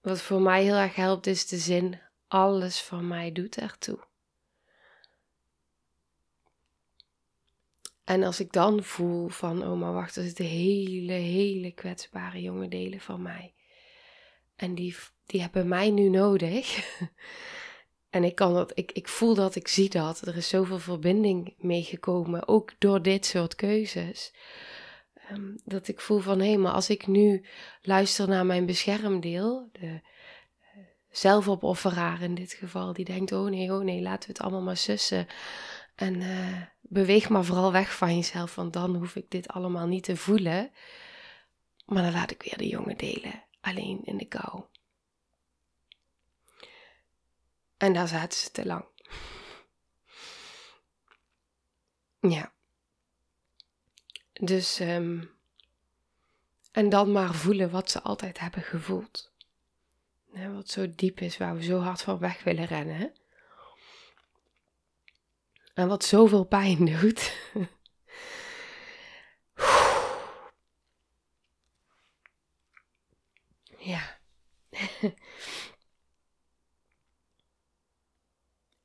wat 0.00 0.22
voor 0.22 0.40
mij 0.40 0.62
heel 0.62 0.76
erg 0.76 0.94
helpt 0.94 1.26
is 1.26 1.46
de 1.46 1.56
zin: 1.56 2.00
alles 2.28 2.82
van 2.82 3.08
mij 3.08 3.32
doet 3.32 3.56
ertoe. 3.56 4.06
En 8.04 8.22
als 8.22 8.40
ik 8.40 8.52
dan 8.52 8.82
voel 8.82 9.28
van, 9.28 9.66
oh 9.66 9.80
maar 9.80 9.92
wacht, 9.92 10.16
er 10.16 10.22
zitten 10.22 10.44
hele, 10.44 11.12
hele 11.12 11.72
kwetsbare 11.72 12.40
jonge 12.40 12.68
delen 12.68 13.00
van 13.00 13.22
mij. 13.22 13.54
En 14.56 14.74
die, 14.74 14.96
die 15.26 15.40
hebben 15.40 15.68
mij 15.68 15.90
nu 15.90 16.08
nodig. 16.08 16.66
En 18.14 18.24
ik 18.24 18.34
kan 18.34 18.54
dat, 18.54 18.72
ik, 18.74 18.92
ik 18.92 19.08
voel 19.08 19.34
dat, 19.34 19.54
ik 19.54 19.68
zie 19.68 19.88
dat. 19.88 20.20
Er 20.20 20.36
is 20.36 20.48
zoveel 20.48 20.78
verbinding 20.78 21.54
meegekomen, 21.58 22.48
ook 22.48 22.72
door 22.78 23.02
dit 23.02 23.26
soort 23.26 23.54
keuzes. 23.54 24.34
Um, 25.32 25.60
dat 25.64 25.88
ik 25.88 26.00
voel 26.00 26.18
van 26.18 26.38
hé, 26.38 26.46
hey, 26.46 26.56
maar 26.56 26.72
als 26.72 26.90
ik 26.90 27.06
nu 27.06 27.44
luister 27.82 28.28
naar 28.28 28.46
mijn 28.46 28.66
beschermdeel, 28.66 29.68
de 29.72 29.86
uh, 29.86 29.98
zelfopofferaar 31.10 32.22
in 32.22 32.34
dit 32.34 32.52
geval, 32.52 32.92
die 32.92 33.04
denkt: 33.04 33.32
oh 33.32 33.48
nee, 33.50 33.72
oh 33.72 33.84
nee, 33.84 34.02
laten 34.02 34.28
we 34.28 34.32
het 34.32 34.42
allemaal 34.42 34.62
maar 34.62 34.76
sussen. 34.76 35.26
En 35.94 36.14
uh, 36.14 36.62
beweeg 36.88 37.28
maar 37.28 37.44
vooral 37.44 37.72
weg 37.72 37.96
van 37.96 38.14
jezelf, 38.14 38.54
want 38.54 38.72
dan 38.72 38.96
hoef 38.96 39.16
ik 39.16 39.30
dit 39.30 39.48
allemaal 39.48 39.86
niet 39.86 40.04
te 40.04 40.16
voelen. 40.16 40.72
Maar 41.86 42.02
dan 42.02 42.12
laat 42.12 42.30
ik 42.30 42.42
weer 42.42 42.56
de 42.56 42.68
jongen 42.68 42.96
delen, 42.96 43.42
alleen 43.60 44.00
in 44.04 44.16
de 44.16 44.24
kou. 44.24 44.62
En 47.76 47.92
daar 47.92 48.08
zaten 48.08 48.38
ze 48.38 48.50
te 48.50 48.66
lang. 48.66 48.84
Ja. 52.20 52.52
Dus, 54.32 54.80
um, 54.80 55.30
en 56.72 56.88
dan 56.88 57.12
maar 57.12 57.34
voelen 57.34 57.70
wat 57.70 57.90
ze 57.90 58.02
altijd 58.02 58.38
hebben 58.38 58.62
gevoeld. 58.62 59.32
wat 60.32 60.68
zo 60.68 60.94
diep 60.94 61.20
is, 61.20 61.36
waar 61.36 61.54
we 61.54 61.62
zo 61.62 61.78
hard 61.80 62.02
van 62.02 62.18
weg 62.18 62.42
willen 62.42 62.64
rennen. 62.64 63.12
En 65.74 65.88
wat 65.88 66.04
zoveel 66.04 66.44
pijn 66.44 66.84
doet. 67.00 67.36
ja. 73.78 74.20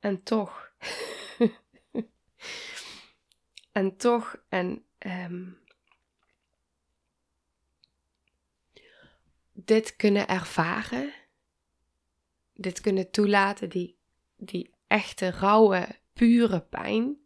En 0.00 0.22
toch. 0.22 0.72
en 3.72 3.96
toch, 3.96 4.36
en 4.48 4.84
um, 4.98 5.58
dit 9.52 9.96
kunnen 9.96 10.28
ervaren, 10.28 11.14
dit 12.52 12.80
kunnen 12.80 13.10
toelaten, 13.10 13.68
die, 13.68 13.98
die 14.36 14.74
echte, 14.86 15.30
rauwe, 15.30 15.99
pure 16.20 16.60
pijn. 16.60 17.16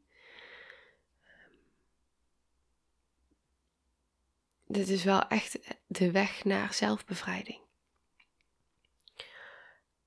Dit 4.66 4.88
is 4.88 5.04
wel 5.04 5.28
echt 5.28 5.58
de 5.86 6.10
weg 6.10 6.44
naar 6.44 6.74
zelfbevrijding. 6.74 7.60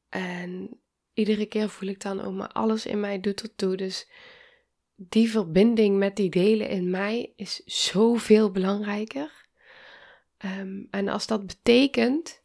En 0.09 0.79
iedere 1.13 1.45
keer 1.45 1.69
voel 1.69 1.89
ik 1.89 2.01
dan 2.01 2.21
ook 2.21 2.33
maar 2.33 2.51
alles 2.51 2.85
in 2.85 2.99
mij 2.99 3.19
doet 3.19 3.41
ertoe. 3.41 3.77
Dus 3.77 4.07
die 4.95 5.29
verbinding 5.29 5.97
met 5.97 6.15
die 6.15 6.29
delen 6.29 6.69
in 6.69 6.89
mij 6.89 7.33
is 7.35 7.61
zoveel 7.65 8.51
belangrijker. 8.51 9.47
Ehm, 10.37 10.83
en 10.91 11.07
als 11.07 11.27
dat 11.27 11.47
betekent 11.47 12.41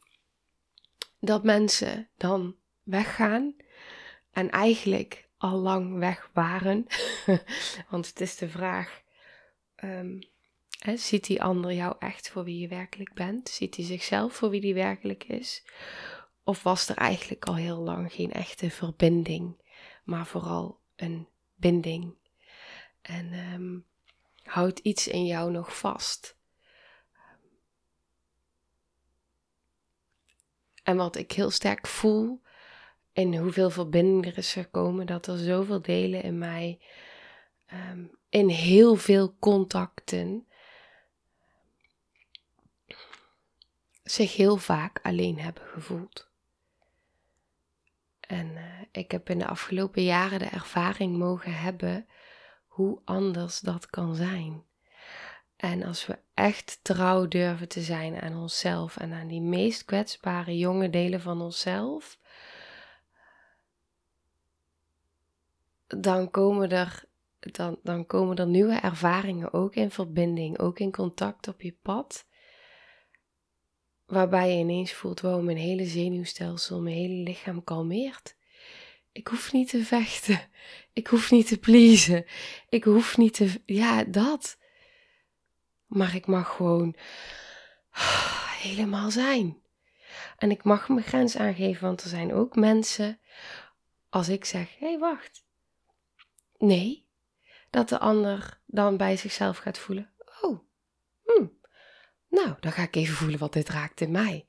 dat 1.20 1.44
mensen 1.44 2.08
dan 2.16 2.56
weggaan 2.82 3.56
en 4.30 4.50
eigenlijk 4.50 5.21
al 5.42 5.58
lang 5.58 5.98
weg 5.98 6.30
waren, 6.32 6.86
want 7.90 8.06
het 8.06 8.20
is 8.20 8.36
de 8.36 8.48
vraag: 8.48 9.02
um, 9.84 10.18
hè, 10.78 10.96
ziet 10.96 11.26
die 11.26 11.42
ander 11.42 11.72
jou 11.72 11.96
echt 11.98 12.30
voor 12.30 12.44
wie 12.44 12.58
je 12.58 12.68
werkelijk 12.68 13.14
bent? 13.14 13.48
Ziet 13.48 13.76
hij 13.76 13.84
zichzelf 13.84 14.34
voor 14.34 14.50
wie 14.50 14.60
die 14.60 14.74
werkelijk 14.74 15.24
is? 15.24 15.64
Of 16.44 16.62
was 16.62 16.88
er 16.88 16.96
eigenlijk 16.96 17.44
al 17.44 17.54
heel 17.54 17.78
lang 17.78 18.12
geen 18.12 18.32
echte 18.32 18.70
verbinding, 18.70 19.60
maar 20.04 20.26
vooral 20.26 20.80
een 20.96 21.28
binding? 21.54 22.14
En 23.00 23.32
um, 23.32 23.86
houdt 24.42 24.78
iets 24.78 25.08
in 25.08 25.26
jou 25.26 25.50
nog 25.50 25.78
vast? 25.78 26.36
En 30.82 30.96
wat 30.96 31.16
ik 31.16 31.32
heel 31.32 31.50
sterk 31.50 31.86
voel 31.86 32.42
in 33.12 33.36
hoeveel 33.36 33.70
verbinding 33.70 34.26
er 34.26 34.38
is 34.38 34.52
gekomen, 34.52 35.06
dat 35.06 35.26
er 35.26 35.38
zoveel 35.38 35.82
delen 35.82 36.22
in 36.22 36.38
mij, 36.38 36.80
um, 37.72 38.18
in 38.28 38.48
heel 38.48 38.94
veel 38.94 39.36
contacten, 39.38 40.46
zich 44.02 44.36
heel 44.36 44.56
vaak 44.56 45.00
alleen 45.02 45.38
hebben 45.38 45.66
gevoeld. 45.66 46.30
En 48.20 48.50
uh, 48.50 48.62
ik 48.92 49.10
heb 49.10 49.30
in 49.30 49.38
de 49.38 49.46
afgelopen 49.46 50.02
jaren 50.02 50.38
de 50.38 50.44
ervaring 50.44 51.16
mogen 51.16 51.54
hebben 51.54 52.06
hoe 52.66 53.00
anders 53.04 53.60
dat 53.60 53.86
kan 53.86 54.14
zijn. 54.14 54.64
En 55.56 55.82
als 55.82 56.06
we 56.06 56.18
echt 56.34 56.78
trouw 56.82 57.28
durven 57.28 57.68
te 57.68 57.80
zijn 57.80 58.20
aan 58.20 58.36
onszelf 58.36 58.96
en 58.96 59.12
aan 59.12 59.28
die 59.28 59.40
meest 59.40 59.84
kwetsbare 59.84 60.58
jonge 60.58 60.90
delen 60.90 61.20
van 61.20 61.40
onszelf, 61.40 62.18
dan 65.98 66.30
komen 66.30 66.70
er, 66.70 67.04
dan, 67.38 67.78
dan 67.82 68.06
komen 68.06 68.36
er 68.36 68.46
nieuwe 68.46 68.74
ervaringen 68.74 69.52
ook 69.52 69.74
in 69.74 69.90
verbinding, 69.90 70.58
ook 70.58 70.78
in 70.78 70.92
contact 70.92 71.48
op 71.48 71.60
je 71.60 71.76
pad. 71.82 72.26
Waarbij 74.06 74.52
je 74.52 74.58
ineens 74.58 74.92
voelt, 74.92 75.20
wow, 75.20 75.42
mijn 75.42 75.56
hele 75.56 75.84
zenuwstelsel, 75.84 76.82
mijn 76.82 76.96
hele 76.96 77.22
lichaam 77.22 77.64
kalmeert. 77.64 78.36
Ik 79.12 79.28
hoef 79.28 79.52
niet 79.52 79.68
te 79.68 79.84
vechten. 79.84 80.40
Ik 80.92 81.06
hoef 81.06 81.30
niet 81.30 81.48
te 81.48 81.58
pleasen. 81.58 82.24
Ik 82.68 82.84
hoef 82.84 83.16
niet 83.16 83.34
te. 83.34 83.60
Ja, 83.66 84.04
dat. 84.04 84.58
Maar 85.86 86.14
ik 86.14 86.26
mag 86.26 86.56
gewoon 86.56 86.96
helemaal 88.66 89.10
zijn. 89.10 89.62
En 90.38 90.50
ik 90.50 90.64
mag 90.64 90.88
mijn 90.88 91.06
grens 91.06 91.36
aangeven, 91.36 91.82
want 91.86 92.02
er 92.02 92.08
zijn 92.08 92.32
ook 92.32 92.56
mensen. 92.56 93.20
Als 94.08 94.28
ik 94.28 94.44
zeg: 94.44 94.78
hé, 94.78 94.86
hey, 94.86 94.98
wacht. 94.98 95.44
Nee. 96.62 97.06
Dat 97.70 97.88
de 97.88 97.98
ander 97.98 98.60
dan 98.66 98.96
bij 98.96 99.16
zichzelf 99.16 99.58
gaat 99.58 99.78
voelen: 99.78 100.12
oh, 100.40 100.58
hm. 101.24 101.46
nou, 102.28 102.54
dan 102.60 102.72
ga 102.72 102.82
ik 102.82 102.96
even 102.96 103.14
voelen 103.14 103.38
wat 103.38 103.52
dit 103.52 103.68
raakt 103.68 104.00
in 104.00 104.10
mij. 104.10 104.46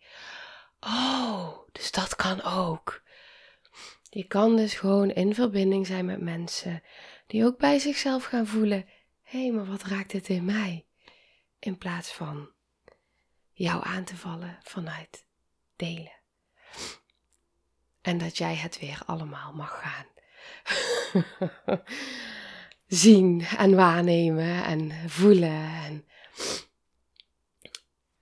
Oh, 0.79 1.57
dus 1.71 1.91
dat 1.91 2.15
kan 2.15 2.41
ook. 2.41 3.03
Je 4.09 4.23
kan 4.23 4.55
dus 4.55 4.73
gewoon 4.73 5.09
in 5.09 5.35
verbinding 5.35 5.87
zijn 5.87 6.05
met 6.05 6.21
mensen 6.21 6.83
die 7.27 7.45
ook 7.45 7.57
bij 7.57 7.79
zichzelf 7.79 8.23
gaan 8.23 8.47
voelen: 8.47 8.85
hé, 9.21 9.41
hey, 9.41 9.51
maar 9.51 9.65
wat 9.65 9.83
raakt 9.83 10.11
dit 10.11 10.29
in 10.29 10.45
mij? 10.45 10.85
In 11.59 11.77
plaats 11.77 12.13
van 12.13 12.49
jou 13.51 13.85
aan 13.85 14.03
te 14.03 14.15
vallen 14.15 14.59
vanuit 14.63 15.25
delen. 15.75 16.21
En 18.01 18.17
dat 18.17 18.37
jij 18.37 18.55
het 18.55 18.79
weer 18.79 19.01
allemaal 19.05 19.53
mag 19.53 19.79
gaan 19.81 20.12
zien 22.87 23.41
en 23.41 23.75
waarnemen 23.75 24.63
en 24.63 25.09
voelen. 25.09 25.73
En 25.83 26.07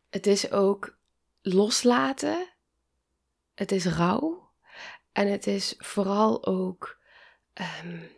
het 0.10 0.28
is 0.28 0.52
ook 0.52 0.98
loslaten. 1.42 2.50
Het 3.54 3.72
is 3.72 3.86
rouw. 3.86 4.52
En 5.12 5.32
het 5.32 5.48
is 5.48 5.76
vooral 5.78 6.46
ook 6.46 7.00
um, 7.84 8.12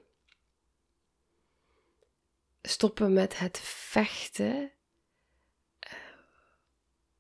stoppen 2.62 3.14
met 3.14 3.38
het 3.40 3.60
vechten. 3.64 4.72
Uh, 5.88 5.94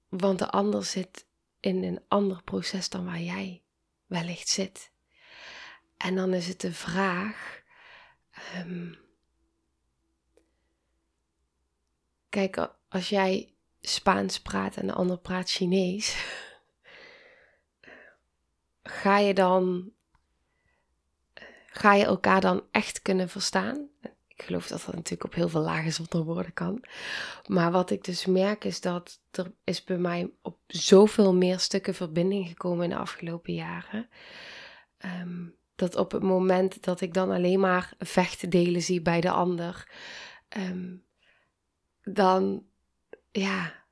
want 0.09 0.39
de 0.39 0.49
ander 0.49 0.85
zit 0.85 1.27
in 1.59 1.83
een 1.83 2.03
ander 2.07 2.43
proces 2.43 2.89
dan 2.89 3.05
waar 3.05 3.21
jij 3.21 3.63
wellicht 4.05 4.47
zit. 4.47 4.92
En 6.03 6.15
dan 6.15 6.33
is 6.33 6.47
het 6.47 6.61
de 6.61 6.73
vraag. 6.73 7.61
Um, 8.57 8.97
kijk, 12.29 12.69
als 12.89 13.09
jij 13.09 13.53
Spaans 13.81 14.41
praat 14.41 14.77
en 14.77 14.87
de 14.87 14.93
ander 14.93 15.17
praat 15.17 15.49
Chinees 15.49 16.15
ga 19.01 19.17
je 19.17 19.33
dan, 19.33 19.91
ga 21.65 21.93
je 21.93 22.05
elkaar 22.05 22.41
dan 22.41 22.63
echt 22.71 23.01
kunnen 23.01 23.29
verstaan? 23.29 23.89
Ik 24.27 24.43
geloof 24.43 24.67
dat 24.67 24.83
dat 24.85 24.95
natuurlijk 24.95 25.23
op 25.23 25.33
heel 25.33 25.49
veel 25.49 25.61
lagen 25.61 25.93
zonder 25.93 26.23
woorden 26.23 26.53
kan. 26.53 26.83
Maar 27.47 27.71
wat 27.71 27.89
ik 27.89 28.03
dus 28.03 28.25
merk 28.25 28.63
is 28.63 28.81
dat 28.81 29.19
er 29.31 29.53
is 29.63 29.83
bij 29.83 29.97
mij 29.97 30.31
op 30.41 30.59
zoveel 30.67 31.33
meer 31.33 31.59
stukken 31.59 31.93
verbinding 31.93 32.47
gekomen 32.47 32.83
in 32.83 32.89
de 32.89 32.95
afgelopen 32.95 33.53
jaren. 33.53 34.09
Um, 35.21 35.61
dat 35.75 35.95
op 35.95 36.11
het 36.11 36.23
moment 36.23 36.83
dat 36.83 37.01
ik 37.01 37.13
dan 37.13 37.31
alleen 37.31 37.59
maar 37.59 37.93
vechtdelen 37.99 38.81
zie 38.81 39.01
bij 39.01 39.21
de 39.21 39.31
ander, 39.31 39.91
um, 40.57 41.05
dan 42.03 42.65
ja, 43.31 43.85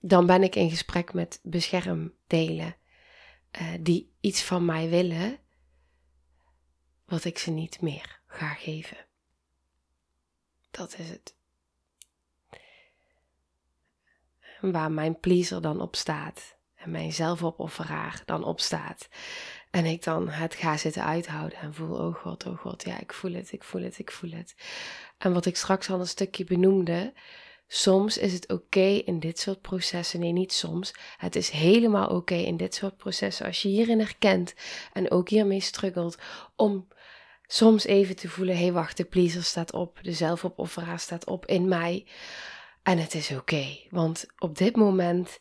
dan 0.00 0.26
ben 0.26 0.42
ik 0.42 0.54
in 0.54 0.70
gesprek 0.70 1.12
met 1.12 1.40
beschermdelen 1.42 2.76
uh, 3.60 3.74
die 3.80 4.12
iets 4.20 4.42
van 4.42 4.64
mij 4.64 4.88
willen, 4.88 5.38
wat 7.04 7.24
ik 7.24 7.38
ze 7.38 7.50
niet 7.50 7.80
meer 7.80 8.20
ga 8.26 8.54
geven. 8.54 9.06
Dat 10.70 10.98
is 10.98 11.08
het. 11.08 11.36
Waar 14.60 14.92
mijn 14.92 15.20
pleaser 15.20 15.62
dan 15.62 15.80
op 15.80 15.96
staat 15.96 16.57
en 16.88 16.94
mijn 16.94 17.12
zelfopofferaar 17.12 18.22
dan 18.24 18.44
op 18.44 18.60
staat. 18.60 19.08
En 19.70 19.84
ik 19.84 20.04
dan 20.04 20.28
het 20.28 20.54
ga 20.54 20.76
zitten 20.76 21.04
uithouden 21.04 21.58
en 21.58 21.74
voel, 21.74 21.96
oh 21.96 22.14
god, 22.14 22.46
oh 22.46 22.58
god, 22.58 22.84
ja, 22.84 23.00
ik 23.00 23.12
voel 23.12 23.32
het, 23.32 23.52
ik 23.52 23.64
voel 23.64 23.82
het, 23.82 23.98
ik 23.98 24.10
voel 24.10 24.30
het. 24.30 24.54
En 25.18 25.32
wat 25.32 25.46
ik 25.46 25.56
straks 25.56 25.90
al 25.90 26.00
een 26.00 26.06
stukje 26.06 26.44
benoemde, 26.44 27.12
Soms 27.70 28.18
is 28.18 28.32
het 28.32 28.52
oké 28.52 29.02
in 29.04 29.20
dit 29.20 29.38
soort 29.38 29.60
processen. 29.60 30.20
Nee, 30.20 30.32
niet 30.32 30.52
soms. 30.52 30.94
Het 31.16 31.36
is 31.36 31.50
helemaal 31.50 32.08
oké 32.08 32.34
in 32.34 32.56
dit 32.56 32.74
soort 32.74 32.96
processen. 32.96 33.46
Als 33.46 33.62
je 33.62 33.68
hierin 33.68 33.98
herkent 33.98 34.54
en 34.92 35.10
ook 35.10 35.28
hiermee 35.28 35.60
struggelt. 35.60 36.18
Om 36.56 36.88
soms 37.46 37.84
even 37.84 38.16
te 38.16 38.28
voelen: 38.28 38.56
hé, 38.56 38.62
hey, 38.62 38.72
wacht, 38.72 38.96
de 38.96 39.04
pleaser 39.04 39.42
staat 39.42 39.72
op. 39.72 39.98
De 40.02 40.12
zelfopofferaar 40.12 40.98
staat 40.98 41.26
op 41.26 41.46
in 41.46 41.68
mij. 41.68 42.06
En 42.82 42.98
het 42.98 43.14
is 43.14 43.30
oké. 43.30 43.78
want 43.90 44.26
op 44.38 44.58
dit 44.58 44.76
moment 44.76 45.38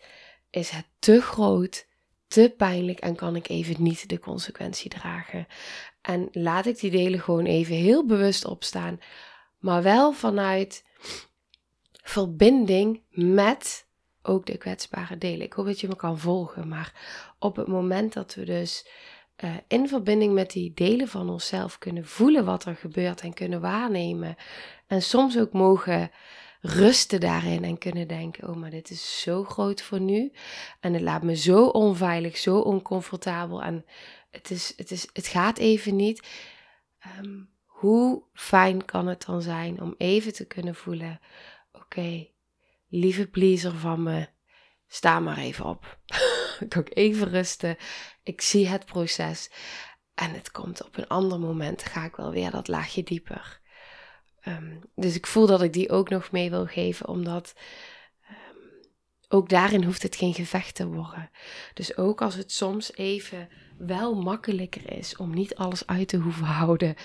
is 0.49 0.69
het 0.69 0.86
te 0.99 1.21
groot, 1.21 1.88
te 2.27 2.53
pijnlijk 2.57 2.99
en 2.99 3.15
kan 3.15 3.36
ik 3.36 3.49
even 3.49 3.83
niet 3.83 4.10
de 4.10 4.19
consequentie 4.19 4.89
dragen. 4.89 5.47
En 6.01 6.29
laat 6.31 6.65
ik 6.65 6.79
die 6.79 6.91
delen 6.91 7.19
gewoon 7.19 7.45
even 7.45 7.75
heel 7.75 8.05
bewust 8.05 8.45
opstaan. 8.45 8.99
Maar 9.60 9.83
wel 9.83 10.12
vanuit 10.12 10.83
verbinding 12.03 13.01
met 13.10 13.86
ook 14.21 14.45
de 14.45 14.57
kwetsbare 14.57 15.17
delen. 15.17 15.45
Ik 15.45 15.53
hoop 15.53 15.65
dat 15.65 15.79
je 15.79 15.88
me 15.88 15.95
kan 15.95 16.19
volgen, 16.19 16.67
maar 16.67 16.93
op 17.39 17.55
het 17.55 17.67
moment 17.67 18.13
dat 18.13 18.36
we 18.36 18.45
dus 18.45 18.88
uh, 19.43 19.55
in 19.67 19.88
verbinding 19.88 20.33
met 20.33 20.51
die 20.51 20.71
delen 20.73 21.07
van 21.07 21.29
onszelf 21.29 21.77
kunnen 21.77 22.05
voelen 22.05 22.45
wat 22.45 22.65
er 22.65 22.75
gebeurt 22.75 23.21
en 23.21 23.33
kunnen 23.33 23.62
waarnemen 23.62 24.36
en 24.88 25.01
soms 25.01 25.39
ook 25.39 25.51
mogen 25.51 26.12
rusten 26.67 27.19
daarin 27.19 27.63
en 27.63 27.77
kunnen 27.77 28.08
denken: 28.08 28.49
oh, 28.49 28.56
maar 28.56 28.69
dit 28.69 28.89
is 28.89 29.21
zo 29.21 29.43
groot 29.43 29.82
voor 29.82 29.99
nu 29.99 30.32
en 30.80 30.93
het 30.93 31.01
laat 31.01 31.23
me 31.23 31.36
zo 31.36 31.65
onveilig, 31.65 32.38
zo 32.38 32.60
oncomfortabel 32.60 33.63
en 33.63 33.86
het, 34.32 34.51
is, 34.51 34.73
het, 34.75 34.91
is, 34.91 35.08
het 35.13 35.27
gaat 35.27 35.58
even 35.58 35.95
niet. 35.95 36.27
Um, 37.19 37.49
hoe 37.65 38.23
fijn 38.34 38.86
kan 38.86 39.08
het 39.08 39.25
dan 39.25 39.41
zijn 39.41 39.82
om 39.82 39.95
even 39.97 40.34
te 40.34 40.45
kunnen 40.45 40.75
voelen: 40.75 41.19
Oké, 41.71 42.27
lieve 42.89 43.27
pleaser 43.27 43.75
van 43.75 44.03
me, 44.03 44.27
sta 44.88 45.19
maar 45.19 45.38
even 45.38 45.65
op. 45.65 45.99
ik 46.60 46.77
ook 46.77 46.89
even 46.93 47.30
rusten. 47.30 47.77
Ik 48.23 48.41
zie 48.41 48.67
het 48.67 48.86
proces. 48.86 49.51
En 50.13 50.34
het 50.34 50.51
komt 50.51 50.86
op 50.86 50.97
een 50.97 51.08
ander 51.08 51.39
moment, 51.39 51.84
ga 51.84 52.06
ik 52.06 52.15
wel 52.15 52.32
weer 52.32 52.51
dat 52.51 52.67
laagje 52.67 53.03
dieper. 53.03 53.62
Ehm, 54.47 54.77
dus 54.95 55.15
ik 55.15 55.27
voel 55.27 55.47
dat 55.47 55.62
ik 55.62 55.73
die 55.73 55.89
ook 55.89 56.10
nog 56.10 56.31
mee 56.31 56.49
wil 56.49 56.65
geven, 56.65 57.07
omdat 57.07 57.53
ehm, 58.27 58.36
ook 59.27 59.49
daarin 59.49 59.83
hoeft 59.83 60.03
het 60.03 60.15
geen 60.15 60.33
gevecht 60.33 60.75
te 60.75 60.88
worden. 60.88 61.29
Dus 61.73 61.97
ook 61.97 62.21
als 62.21 62.36
het 62.36 62.51
soms 62.51 62.93
even 62.93 63.49
wel 63.77 64.15
makkelijker 64.15 64.91
is 64.97 65.15
om 65.15 65.33
niet 65.33 65.55
alles 65.55 65.88
uit 65.88 66.07
te 66.07 66.17
hoeven 66.17 66.45
houden, 66.62 66.95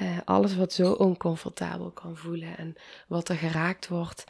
uh, 0.00 0.18
alles 0.24 0.56
wat 0.56 0.72
zo 0.72 0.92
oncomfortabel 0.92 1.90
kan 1.90 2.16
voelen 2.16 2.56
en 2.56 2.74
wat 3.08 3.28
er 3.28 3.36
geraakt 3.36 3.88
wordt, 3.88 4.24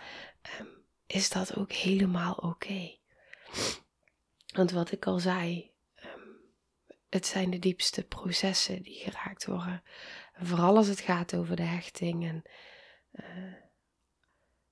um, 0.60 0.68
is 1.06 1.30
dat 1.30 1.56
ook 1.56 1.72
helemaal 1.72 2.34
oké. 2.34 2.96
Want 4.54 4.70
wat 4.70 4.92
ik 4.92 5.06
al 5.06 5.18
zei, 5.18 5.73
het 7.14 7.27
zijn 7.27 7.50
de 7.50 7.59
diepste 7.59 8.05
processen 8.05 8.83
die 8.83 8.94
geraakt 8.94 9.46
worden. 9.46 9.83
vooral 10.35 10.77
als 10.77 10.87
het 10.87 11.00
gaat 11.00 11.35
over 11.35 11.57
de 11.57 11.62
hechting 11.62 12.24
en 12.24 12.42
uh, 13.12 13.55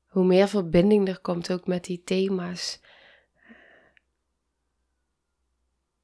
hoe 0.07 0.25
meer 0.25 0.49
verbinding 0.49 1.09
er 1.09 1.21
komt 1.21 1.53
ook 1.53 1.67
met 1.67 1.85
die 1.85 2.03
thema's. 2.05 2.81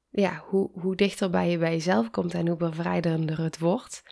Ja, 0.09 0.43
hoe, 0.47 0.71
hoe 0.73 0.95
dichter 0.95 1.29
bij 1.29 1.49
je 1.49 1.57
bij 1.57 1.71
jezelf 1.71 2.09
komt 2.09 2.33
en 2.33 2.47
hoe 2.47 2.57
bevrijderender 2.57 3.41
het 3.41 3.59
wordt. 3.59 4.03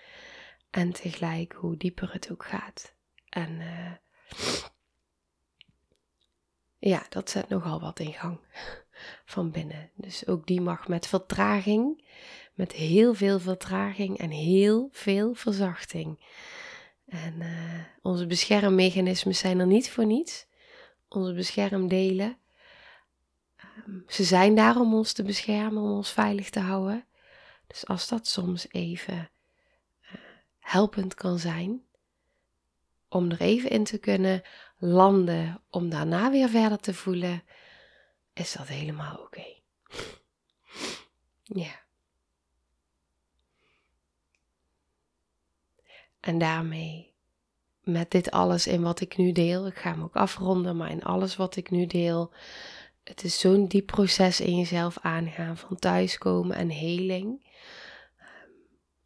En 0.69 0.91
tegelijk 0.91 1.53
hoe 1.53 1.77
dieper 1.77 2.13
het 2.13 2.31
ook 2.31 2.45
gaat. 2.45 2.93
En 3.29 3.51
uh, 3.59 3.93
ja, 6.77 7.05
dat 7.09 7.29
zet 7.29 7.49
nogal 7.49 7.79
wat 7.79 7.99
in 7.99 8.13
gang 8.13 8.39
van 9.25 9.51
binnen. 9.51 9.89
Dus 9.95 10.27
ook 10.27 10.47
die 10.47 10.61
mag 10.61 10.87
met 10.87 11.07
vertraging, 11.07 12.03
met 12.53 12.71
heel 12.71 13.13
veel 13.13 13.39
vertraging 13.39 14.17
en 14.17 14.29
heel 14.29 14.89
veel 14.91 15.33
verzachting. 15.33 16.19
En 17.07 17.33
uh, 17.39 17.79
onze 18.01 18.25
beschermmechanismen 18.27 19.35
zijn 19.35 19.59
er 19.59 19.67
niet 19.67 19.89
voor 19.89 20.05
niets. 20.05 20.45
Onze 21.09 21.33
beschermdelen. 21.33 22.37
Um, 23.87 24.03
ze 24.07 24.23
zijn 24.23 24.55
daar 24.55 24.79
om 24.79 24.93
ons 24.93 25.13
te 25.13 25.23
beschermen, 25.23 25.83
om 25.83 25.91
ons 25.91 26.11
veilig 26.11 26.49
te 26.49 26.59
houden. 26.59 27.05
Dus 27.67 27.87
als 27.87 28.07
dat 28.07 28.27
soms 28.27 28.67
even 28.71 29.29
uh, 30.01 30.09
helpend 30.59 31.13
kan 31.13 31.39
zijn, 31.39 31.81
om 33.09 33.31
er 33.31 33.41
even 33.41 33.69
in 33.69 33.83
te 33.83 33.97
kunnen 33.97 34.41
landen, 34.77 35.61
om 35.69 35.89
daarna 35.89 36.31
weer 36.31 36.49
verder 36.49 36.79
te 36.79 36.93
voelen, 36.93 37.43
is 38.37 38.51
dat 38.51 38.67
helemaal 38.67 39.17
oké. 39.17 39.45
Ja. 41.43 41.85
En 46.19 46.37
daarmee, 46.37 47.13
met 47.81 48.11
dit 48.11 48.31
alles 48.31 48.67
in 48.67 48.81
wat 48.81 48.99
ik 48.99 49.17
nu 49.17 49.31
deel, 49.31 49.67
ik 49.67 49.77
ga 49.77 49.91
hem 49.91 50.03
ook 50.03 50.15
afronden, 50.15 50.77
maar 50.77 50.91
in 50.91 51.03
alles 51.03 51.35
wat 51.35 51.55
ik 51.55 51.69
nu 51.69 51.85
deel, 51.85 52.33
het 53.03 53.23
is 53.23 53.39
zo'n 53.39 53.67
diep 53.67 53.85
proces 53.85 54.39
in 54.39 54.57
jezelf 54.57 54.97
aangaan 55.01 55.57
van 55.57 55.75
thuiskomen 55.75 56.55
en 56.55 56.69
heling. 56.69 57.45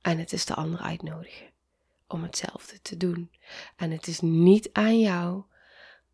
En 0.02 0.18
het 0.18 0.34
is 0.34 0.46
de 0.46 0.56
ander 0.56 0.80
uitnodigen 0.80 1.50
om 2.08 2.24
hetzelfde 2.24 2.82
te 2.82 2.98
doen. 2.98 3.32
En 3.76 3.92
het 3.92 4.08
is 4.08 4.20
niet 4.20 4.70
aan 4.74 5.00
jou 5.00 5.44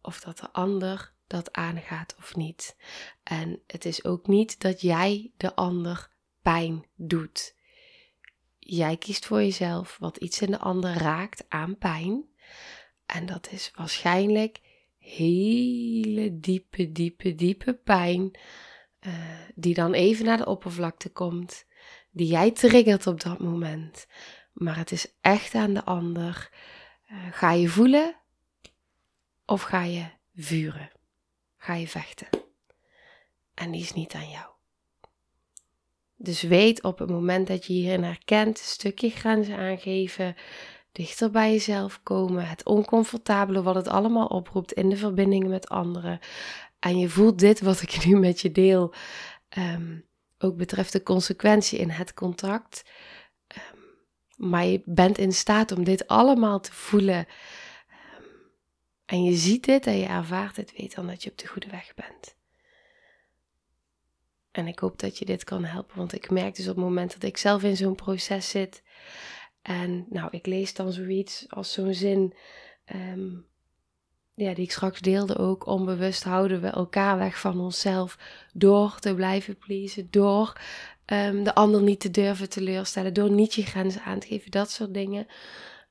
of 0.02 0.20
dat 0.20 0.38
de 0.38 0.52
ander 0.52 1.14
dat 1.28 1.54
aangaat 1.54 2.16
of 2.18 2.36
niet. 2.36 2.76
En 3.24 3.62
het 3.68 3.86
is 3.86 4.04
ook 4.04 4.28
niet 4.28 4.62
dat 4.62 4.82
jij 4.82 5.32
de 5.38 5.56
ander 5.56 6.10
pijn 6.42 6.86
doet. 6.96 7.56
Jij 8.60 8.98
kiest 8.98 9.26
voor 9.26 9.42
jezelf 9.42 9.98
wat 10.00 10.18
iets 10.18 10.42
in 10.42 10.52
de 10.52 10.60
ander 10.60 10.94
raakt 10.94 11.46
aan 11.48 11.78
pijn. 11.78 12.26
En 13.06 13.26
dat 13.26 13.52
is 13.52 13.72
waarschijnlijk 13.76 14.60
hele 14.98 16.40
diepe, 16.40 16.92
diepe, 16.92 17.36
diepe 17.36 17.74
pijn. 17.74 18.40
Uh, 19.02 19.14
die 19.56 19.74
dan 19.74 19.94
even 19.94 20.26
naar 20.26 20.38
de 20.38 20.46
oppervlakte 20.46 21.10
komt. 21.10 21.66
Die 22.12 22.28
jij 22.28 22.52
triggert 22.52 23.08
op 23.08 23.22
dat 23.22 23.40
moment. 23.40 24.08
Maar 24.54 24.78
het 24.78 24.92
is 24.92 25.14
echt 25.22 25.56
aan 25.56 25.74
de 25.74 25.84
ander. 25.84 26.52
Uh, 27.12 27.18
ga 27.32 27.52
je 27.52 27.68
voelen 27.68 28.16
of 29.46 29.62
ga 29.62 29.84
je 29.84 30.06
vuren? 30.36 30.97
Ga 31.68 31.74
je 31.74 31.88
vechten? 31.88 32.28
En 33.54 33.72
die 33.72 33.82
is 33.82 33.94
niet 33.94 34.14
aan 34.14 34.30
jou. 34.30 34.46
Dus 36.16 36.42
weet 36.42 36.84
op 36.84 37.00
het 37.00 37.10
moment 37.10 37.48
dat 37.48 37.66
je 37.66 37.74
hierin 37.74 38.04
herkent, 38.04 38.60
een 38.60 38.66
stukje 38.66 39.10
grenzen 39.10 39.58
aangeven, 39.58 40.36
dichter 40.92 41.32
bij 41.32 41.52
jezelf 41.52 42.04
komen, 42.04 42.48
het 42.48 42.66
oncomfortabele 42.66 43.62
wat 43.62 43.76
het 43.76 43.88
allemaal 43.88 44.28
oproept 44.28 44.72
in 44.72 44.90
de 44.90 44.98
verbindingen 44.98 45.50
met 45.50 45.70
anderen. 45.70 46.20
En 46.80 46.98
je 46.98 47.10
voelt 47.10 47.40
dit 47.40 47.62
wat 47.62 47.82
ik 47.82 48.06
nu 48.06 48.20
met 48.20 48.42
je 48.42 48.52
deel, 48.52 48.94
um, 49.58 50.06
ook 50.38 50.58
betreft 50.58 50.92
de 50.92 51.04
consequentie 51.04 51.80
in 51.80 51.90
het 51.90 52.14
contact. 52.14 52.84
Um, 53.58 53.84
maar 54.50 54.66
je 54.66 54.82
bent 54.86 55.18
in 55.18 55.34
staat 55.34 55.72
om 55.72 55.84
dit 55.84 56.08
allemaal 56.08 56.60
te 56.60 56.74
voelen. 56.74 57.26
En 59.08 59.24
je 59.24 59.36
ziet 59.36 59.66
dit 59.66 59.88
en 59.88 59.98
je 59.98 60.06
ervaart 60.06 60.56
het, 60.56 60.74
weet 60.78 60.96
dan 60.96 61.08
dat 61.08 61.24
je 61.24 61.30
op 61.30 61.38
de 61.38 61.48
goede 61.48 61.70
weg 61.70 61.94
bent. 61.96 62.36
En 64.52 64.68
ik 64.68 64.80
hoop 64.80 65.00
dat 65.00 65.18
je 65.18 65.26
dit 65.26 65.44
kan 65.44 65.64
helpen, 65.64 65.98
want 65.98 66.14
ik 66.14 66.30
merk 66.30 66.56
dus 66.56 66.68
op 66.68 66.76
het 66.76 66.84
moment 66.84 67.14
dat 67.14 67.24
ik 67.24 67.38
zelf 67.38 67.64
in 67.64 67.78
zo'n 67.78 67.96
proces 67.96 68.50
zit. 68.50 68.84
En 69.62 70.06
nou, 70.10 70.28
ik 70.32 70.46
lees 70.46 70.74
dan 70.74 70.92
zoiets 70.92 71.46
als 71.50 71.74
zo'n 71.74 71.94
zin, 71.94 72.34
um, 72.96 73.46
ja, 74.34 74.54
die 74.54 74.64
ik 74.64 74.72
straks 74.72 75.00
deelde 75.00 75.38
ook. 75.38 75.66
Onbewust 75.66 76.24
houden 76.24 76.62
we 76.62 76.68
elkaar 76.68 77.18
weg 77.18 77.40
van 77.40 77.60
onszelf 77.60 78.18
door 78.54 79.00
te 79.00 79.16
blijven 79.16 79.58
pleasen, 79.58 80.08
door 80.12 80.62
um, 81.06 81.44
de 81.44 81.56
ander 81.56 81.82
niet 81.82 82.00
te 82.00 82.12
durven 82.12 82.50
teleurstellen, 82.50 83.14
door 83.14 83.32
niet 83.32 83.54
je 83.54 83.64
grenzen 83.64 84.02
aan 84.02 84.20
te 84.20 84.28
geven, 84.28 84.52
dat 84.52 84.72
soort 84.72 84.94
dingen. 84.94 85.28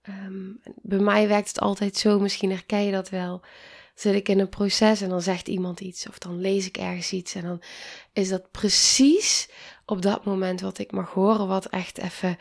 Um, 0.08 0.60
bij 0.82 0.98
mij 0.98 1.28
werkt 1.28 1.48
het 1.48 1.60
altijd 1.60 1.96
zo, 1.96 2.18
misschien 2.18 2.50
herken 2.50 2.84
je 2.84 2.92
dat 2.92 3.08
wel 3.08 3.42
zit 3.96 4.14
ik 4.14 4.28
in 4.28 4.38
een 4.38 4.48
proces 4.48 5.00
en 5.00 5.08
dan 5.08 5.22
zegt 5.22 5.48
iemand 5.48 5.80
iets 5.80 6.08
of 6.08 6.18
dan 6.18 6.40
lees 6.40 6.66
ik 6.66 6.76
ergens 6.76 7.12
iets 7.12 7.34
en 7.34 7.42
dan 7.42 7.62
is 8.12 8.28
dat 8.28 8.50
precies 8.50 9.48
op 9.84 10.02
dat 10.02 10.24
moment 10.24 10.60
wat 10.60 10.78
ik 10.78 10.92
mag 10.92 11.10
horen, 11.10 11.48
wat 11.48 11.66
echt 11.66 11.98
even, 11.98 12.38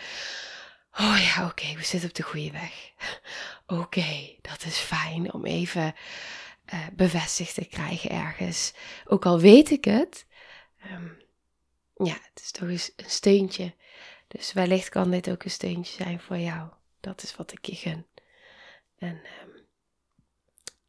oh 0.97 1.17
ja, 1.19 1.45
oké, 1.45 1.73
we 1.75 1.83
zitten 1.83 2.09
op 2.09 2.15
de 2.15 2.23
goede 2.23 2.51
weg. 2.51 2.91
oké, 3.81 4.35
dat 4.41 4.63
is 4.65 4.77
fijn 4.77 5.33
om 5.33 5.45
even 5.45 5.95
uh, 6.73 6.79
bevestigd 6.93 7.53
te 7.53 7.65
krijgen 7.65 8.09
ergens. 8.09 8.73
Ook 9.05 9.25
al 9.25 9.39
weet 9.39 9.71
ik 9.71 9.85
het, 9.85 10.25
um, 10.91 11.17
ja, 11.93 12.17
het 12.33 12.43
is 12.43 12.51
toch 12.51 12.69
eens 12.69 12.91
een 12.95 13.09
steuntje. 13.09 13.73
Dus 14.27 14.53
wellicht 14.53 14.89
kan 14.89 15.11
dit 15.11 15.29
ook 15.29 15.43
een 15.43 15.51
steuntje 15.51 16.03
zijn 16.03 16.19
voor 16.19 16.37
jou. 16.37 16.69
Dat 17.05 17.23
is 17.23 17.35
wat 17.35 17.51
ik 17.51 17.65
je 17.65 17.75
gun. 17.75 18.05
En 18.97 19.15
um, 19.15 19.65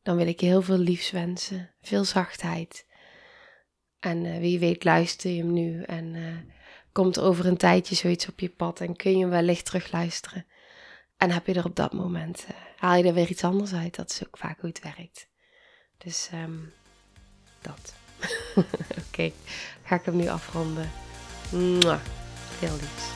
dan 0.03 0.17
wil 0.17 0.27
ik 0.27 0.41
je 0.41 0.47
heel 0.47 0.63
veel 0.63 0.79
liefs 0.79 1.11
wensen, 1.11 1.71
veel 1.83 2.05
zachtheid. 2.05 2.87
En 4.01 4.25
uh, 4.25 4.39
wie 4.39 4.59
weet 4.59 4.85
luister 4.85 5.31
je 5.31 5.43
hem 5.43 5.53
nu 5.53 5.83
en 5.83 6.15
uh, 6.15 6.37
komt 6.93 7.19
over 7.19 7.47
een 7.47 7.57
tijdje 7.57 7.95
zoiets 7.95 8.29
op 8.29 8.41
je 8.41 8.49
pad 8.49 8.81
en 8.81 8.97
kun 8.97 9.11
je 9.11 9.19
hem 9.19 9.29
wellicht 9.31 9.65
terugluisteren. 9.65 10.47
En 11.17 11.31
heb 11.31 11.47
je 11.47 11.55
er 11.55 11.65
op 11.65 11.77
dat 11.77 11.93
moment, 11.93 12.47
uh, 12.51 12.57
haal 12.77 12.97
je 12.97 13.05
er 13.05 13.15
weer 13.15 13.31
iets 13.31 13.45
anders 13.45 13.73
uit. 13.73 13.95
Dat 13.95 14.11
is 14.11 14.27
ook 14.27 14.39
vaak 14.39 14.61
hoe 14.61 14.69
het 14.69 14.83
werkt. 14.83 15.29
Dus 15.99 16.31
um, 16.35 16.73
dat. 17.61 17.95
Oké, 19.09 19.33
ga 19.83 19.95
ik 19.95 20.05
hem 20.05 20.17
nu 20.17 20.29
afronden. 20.29 20.91
Mwah. 21.53 22.01
Heel 22.61 22.75
liefs. 22.75 23.16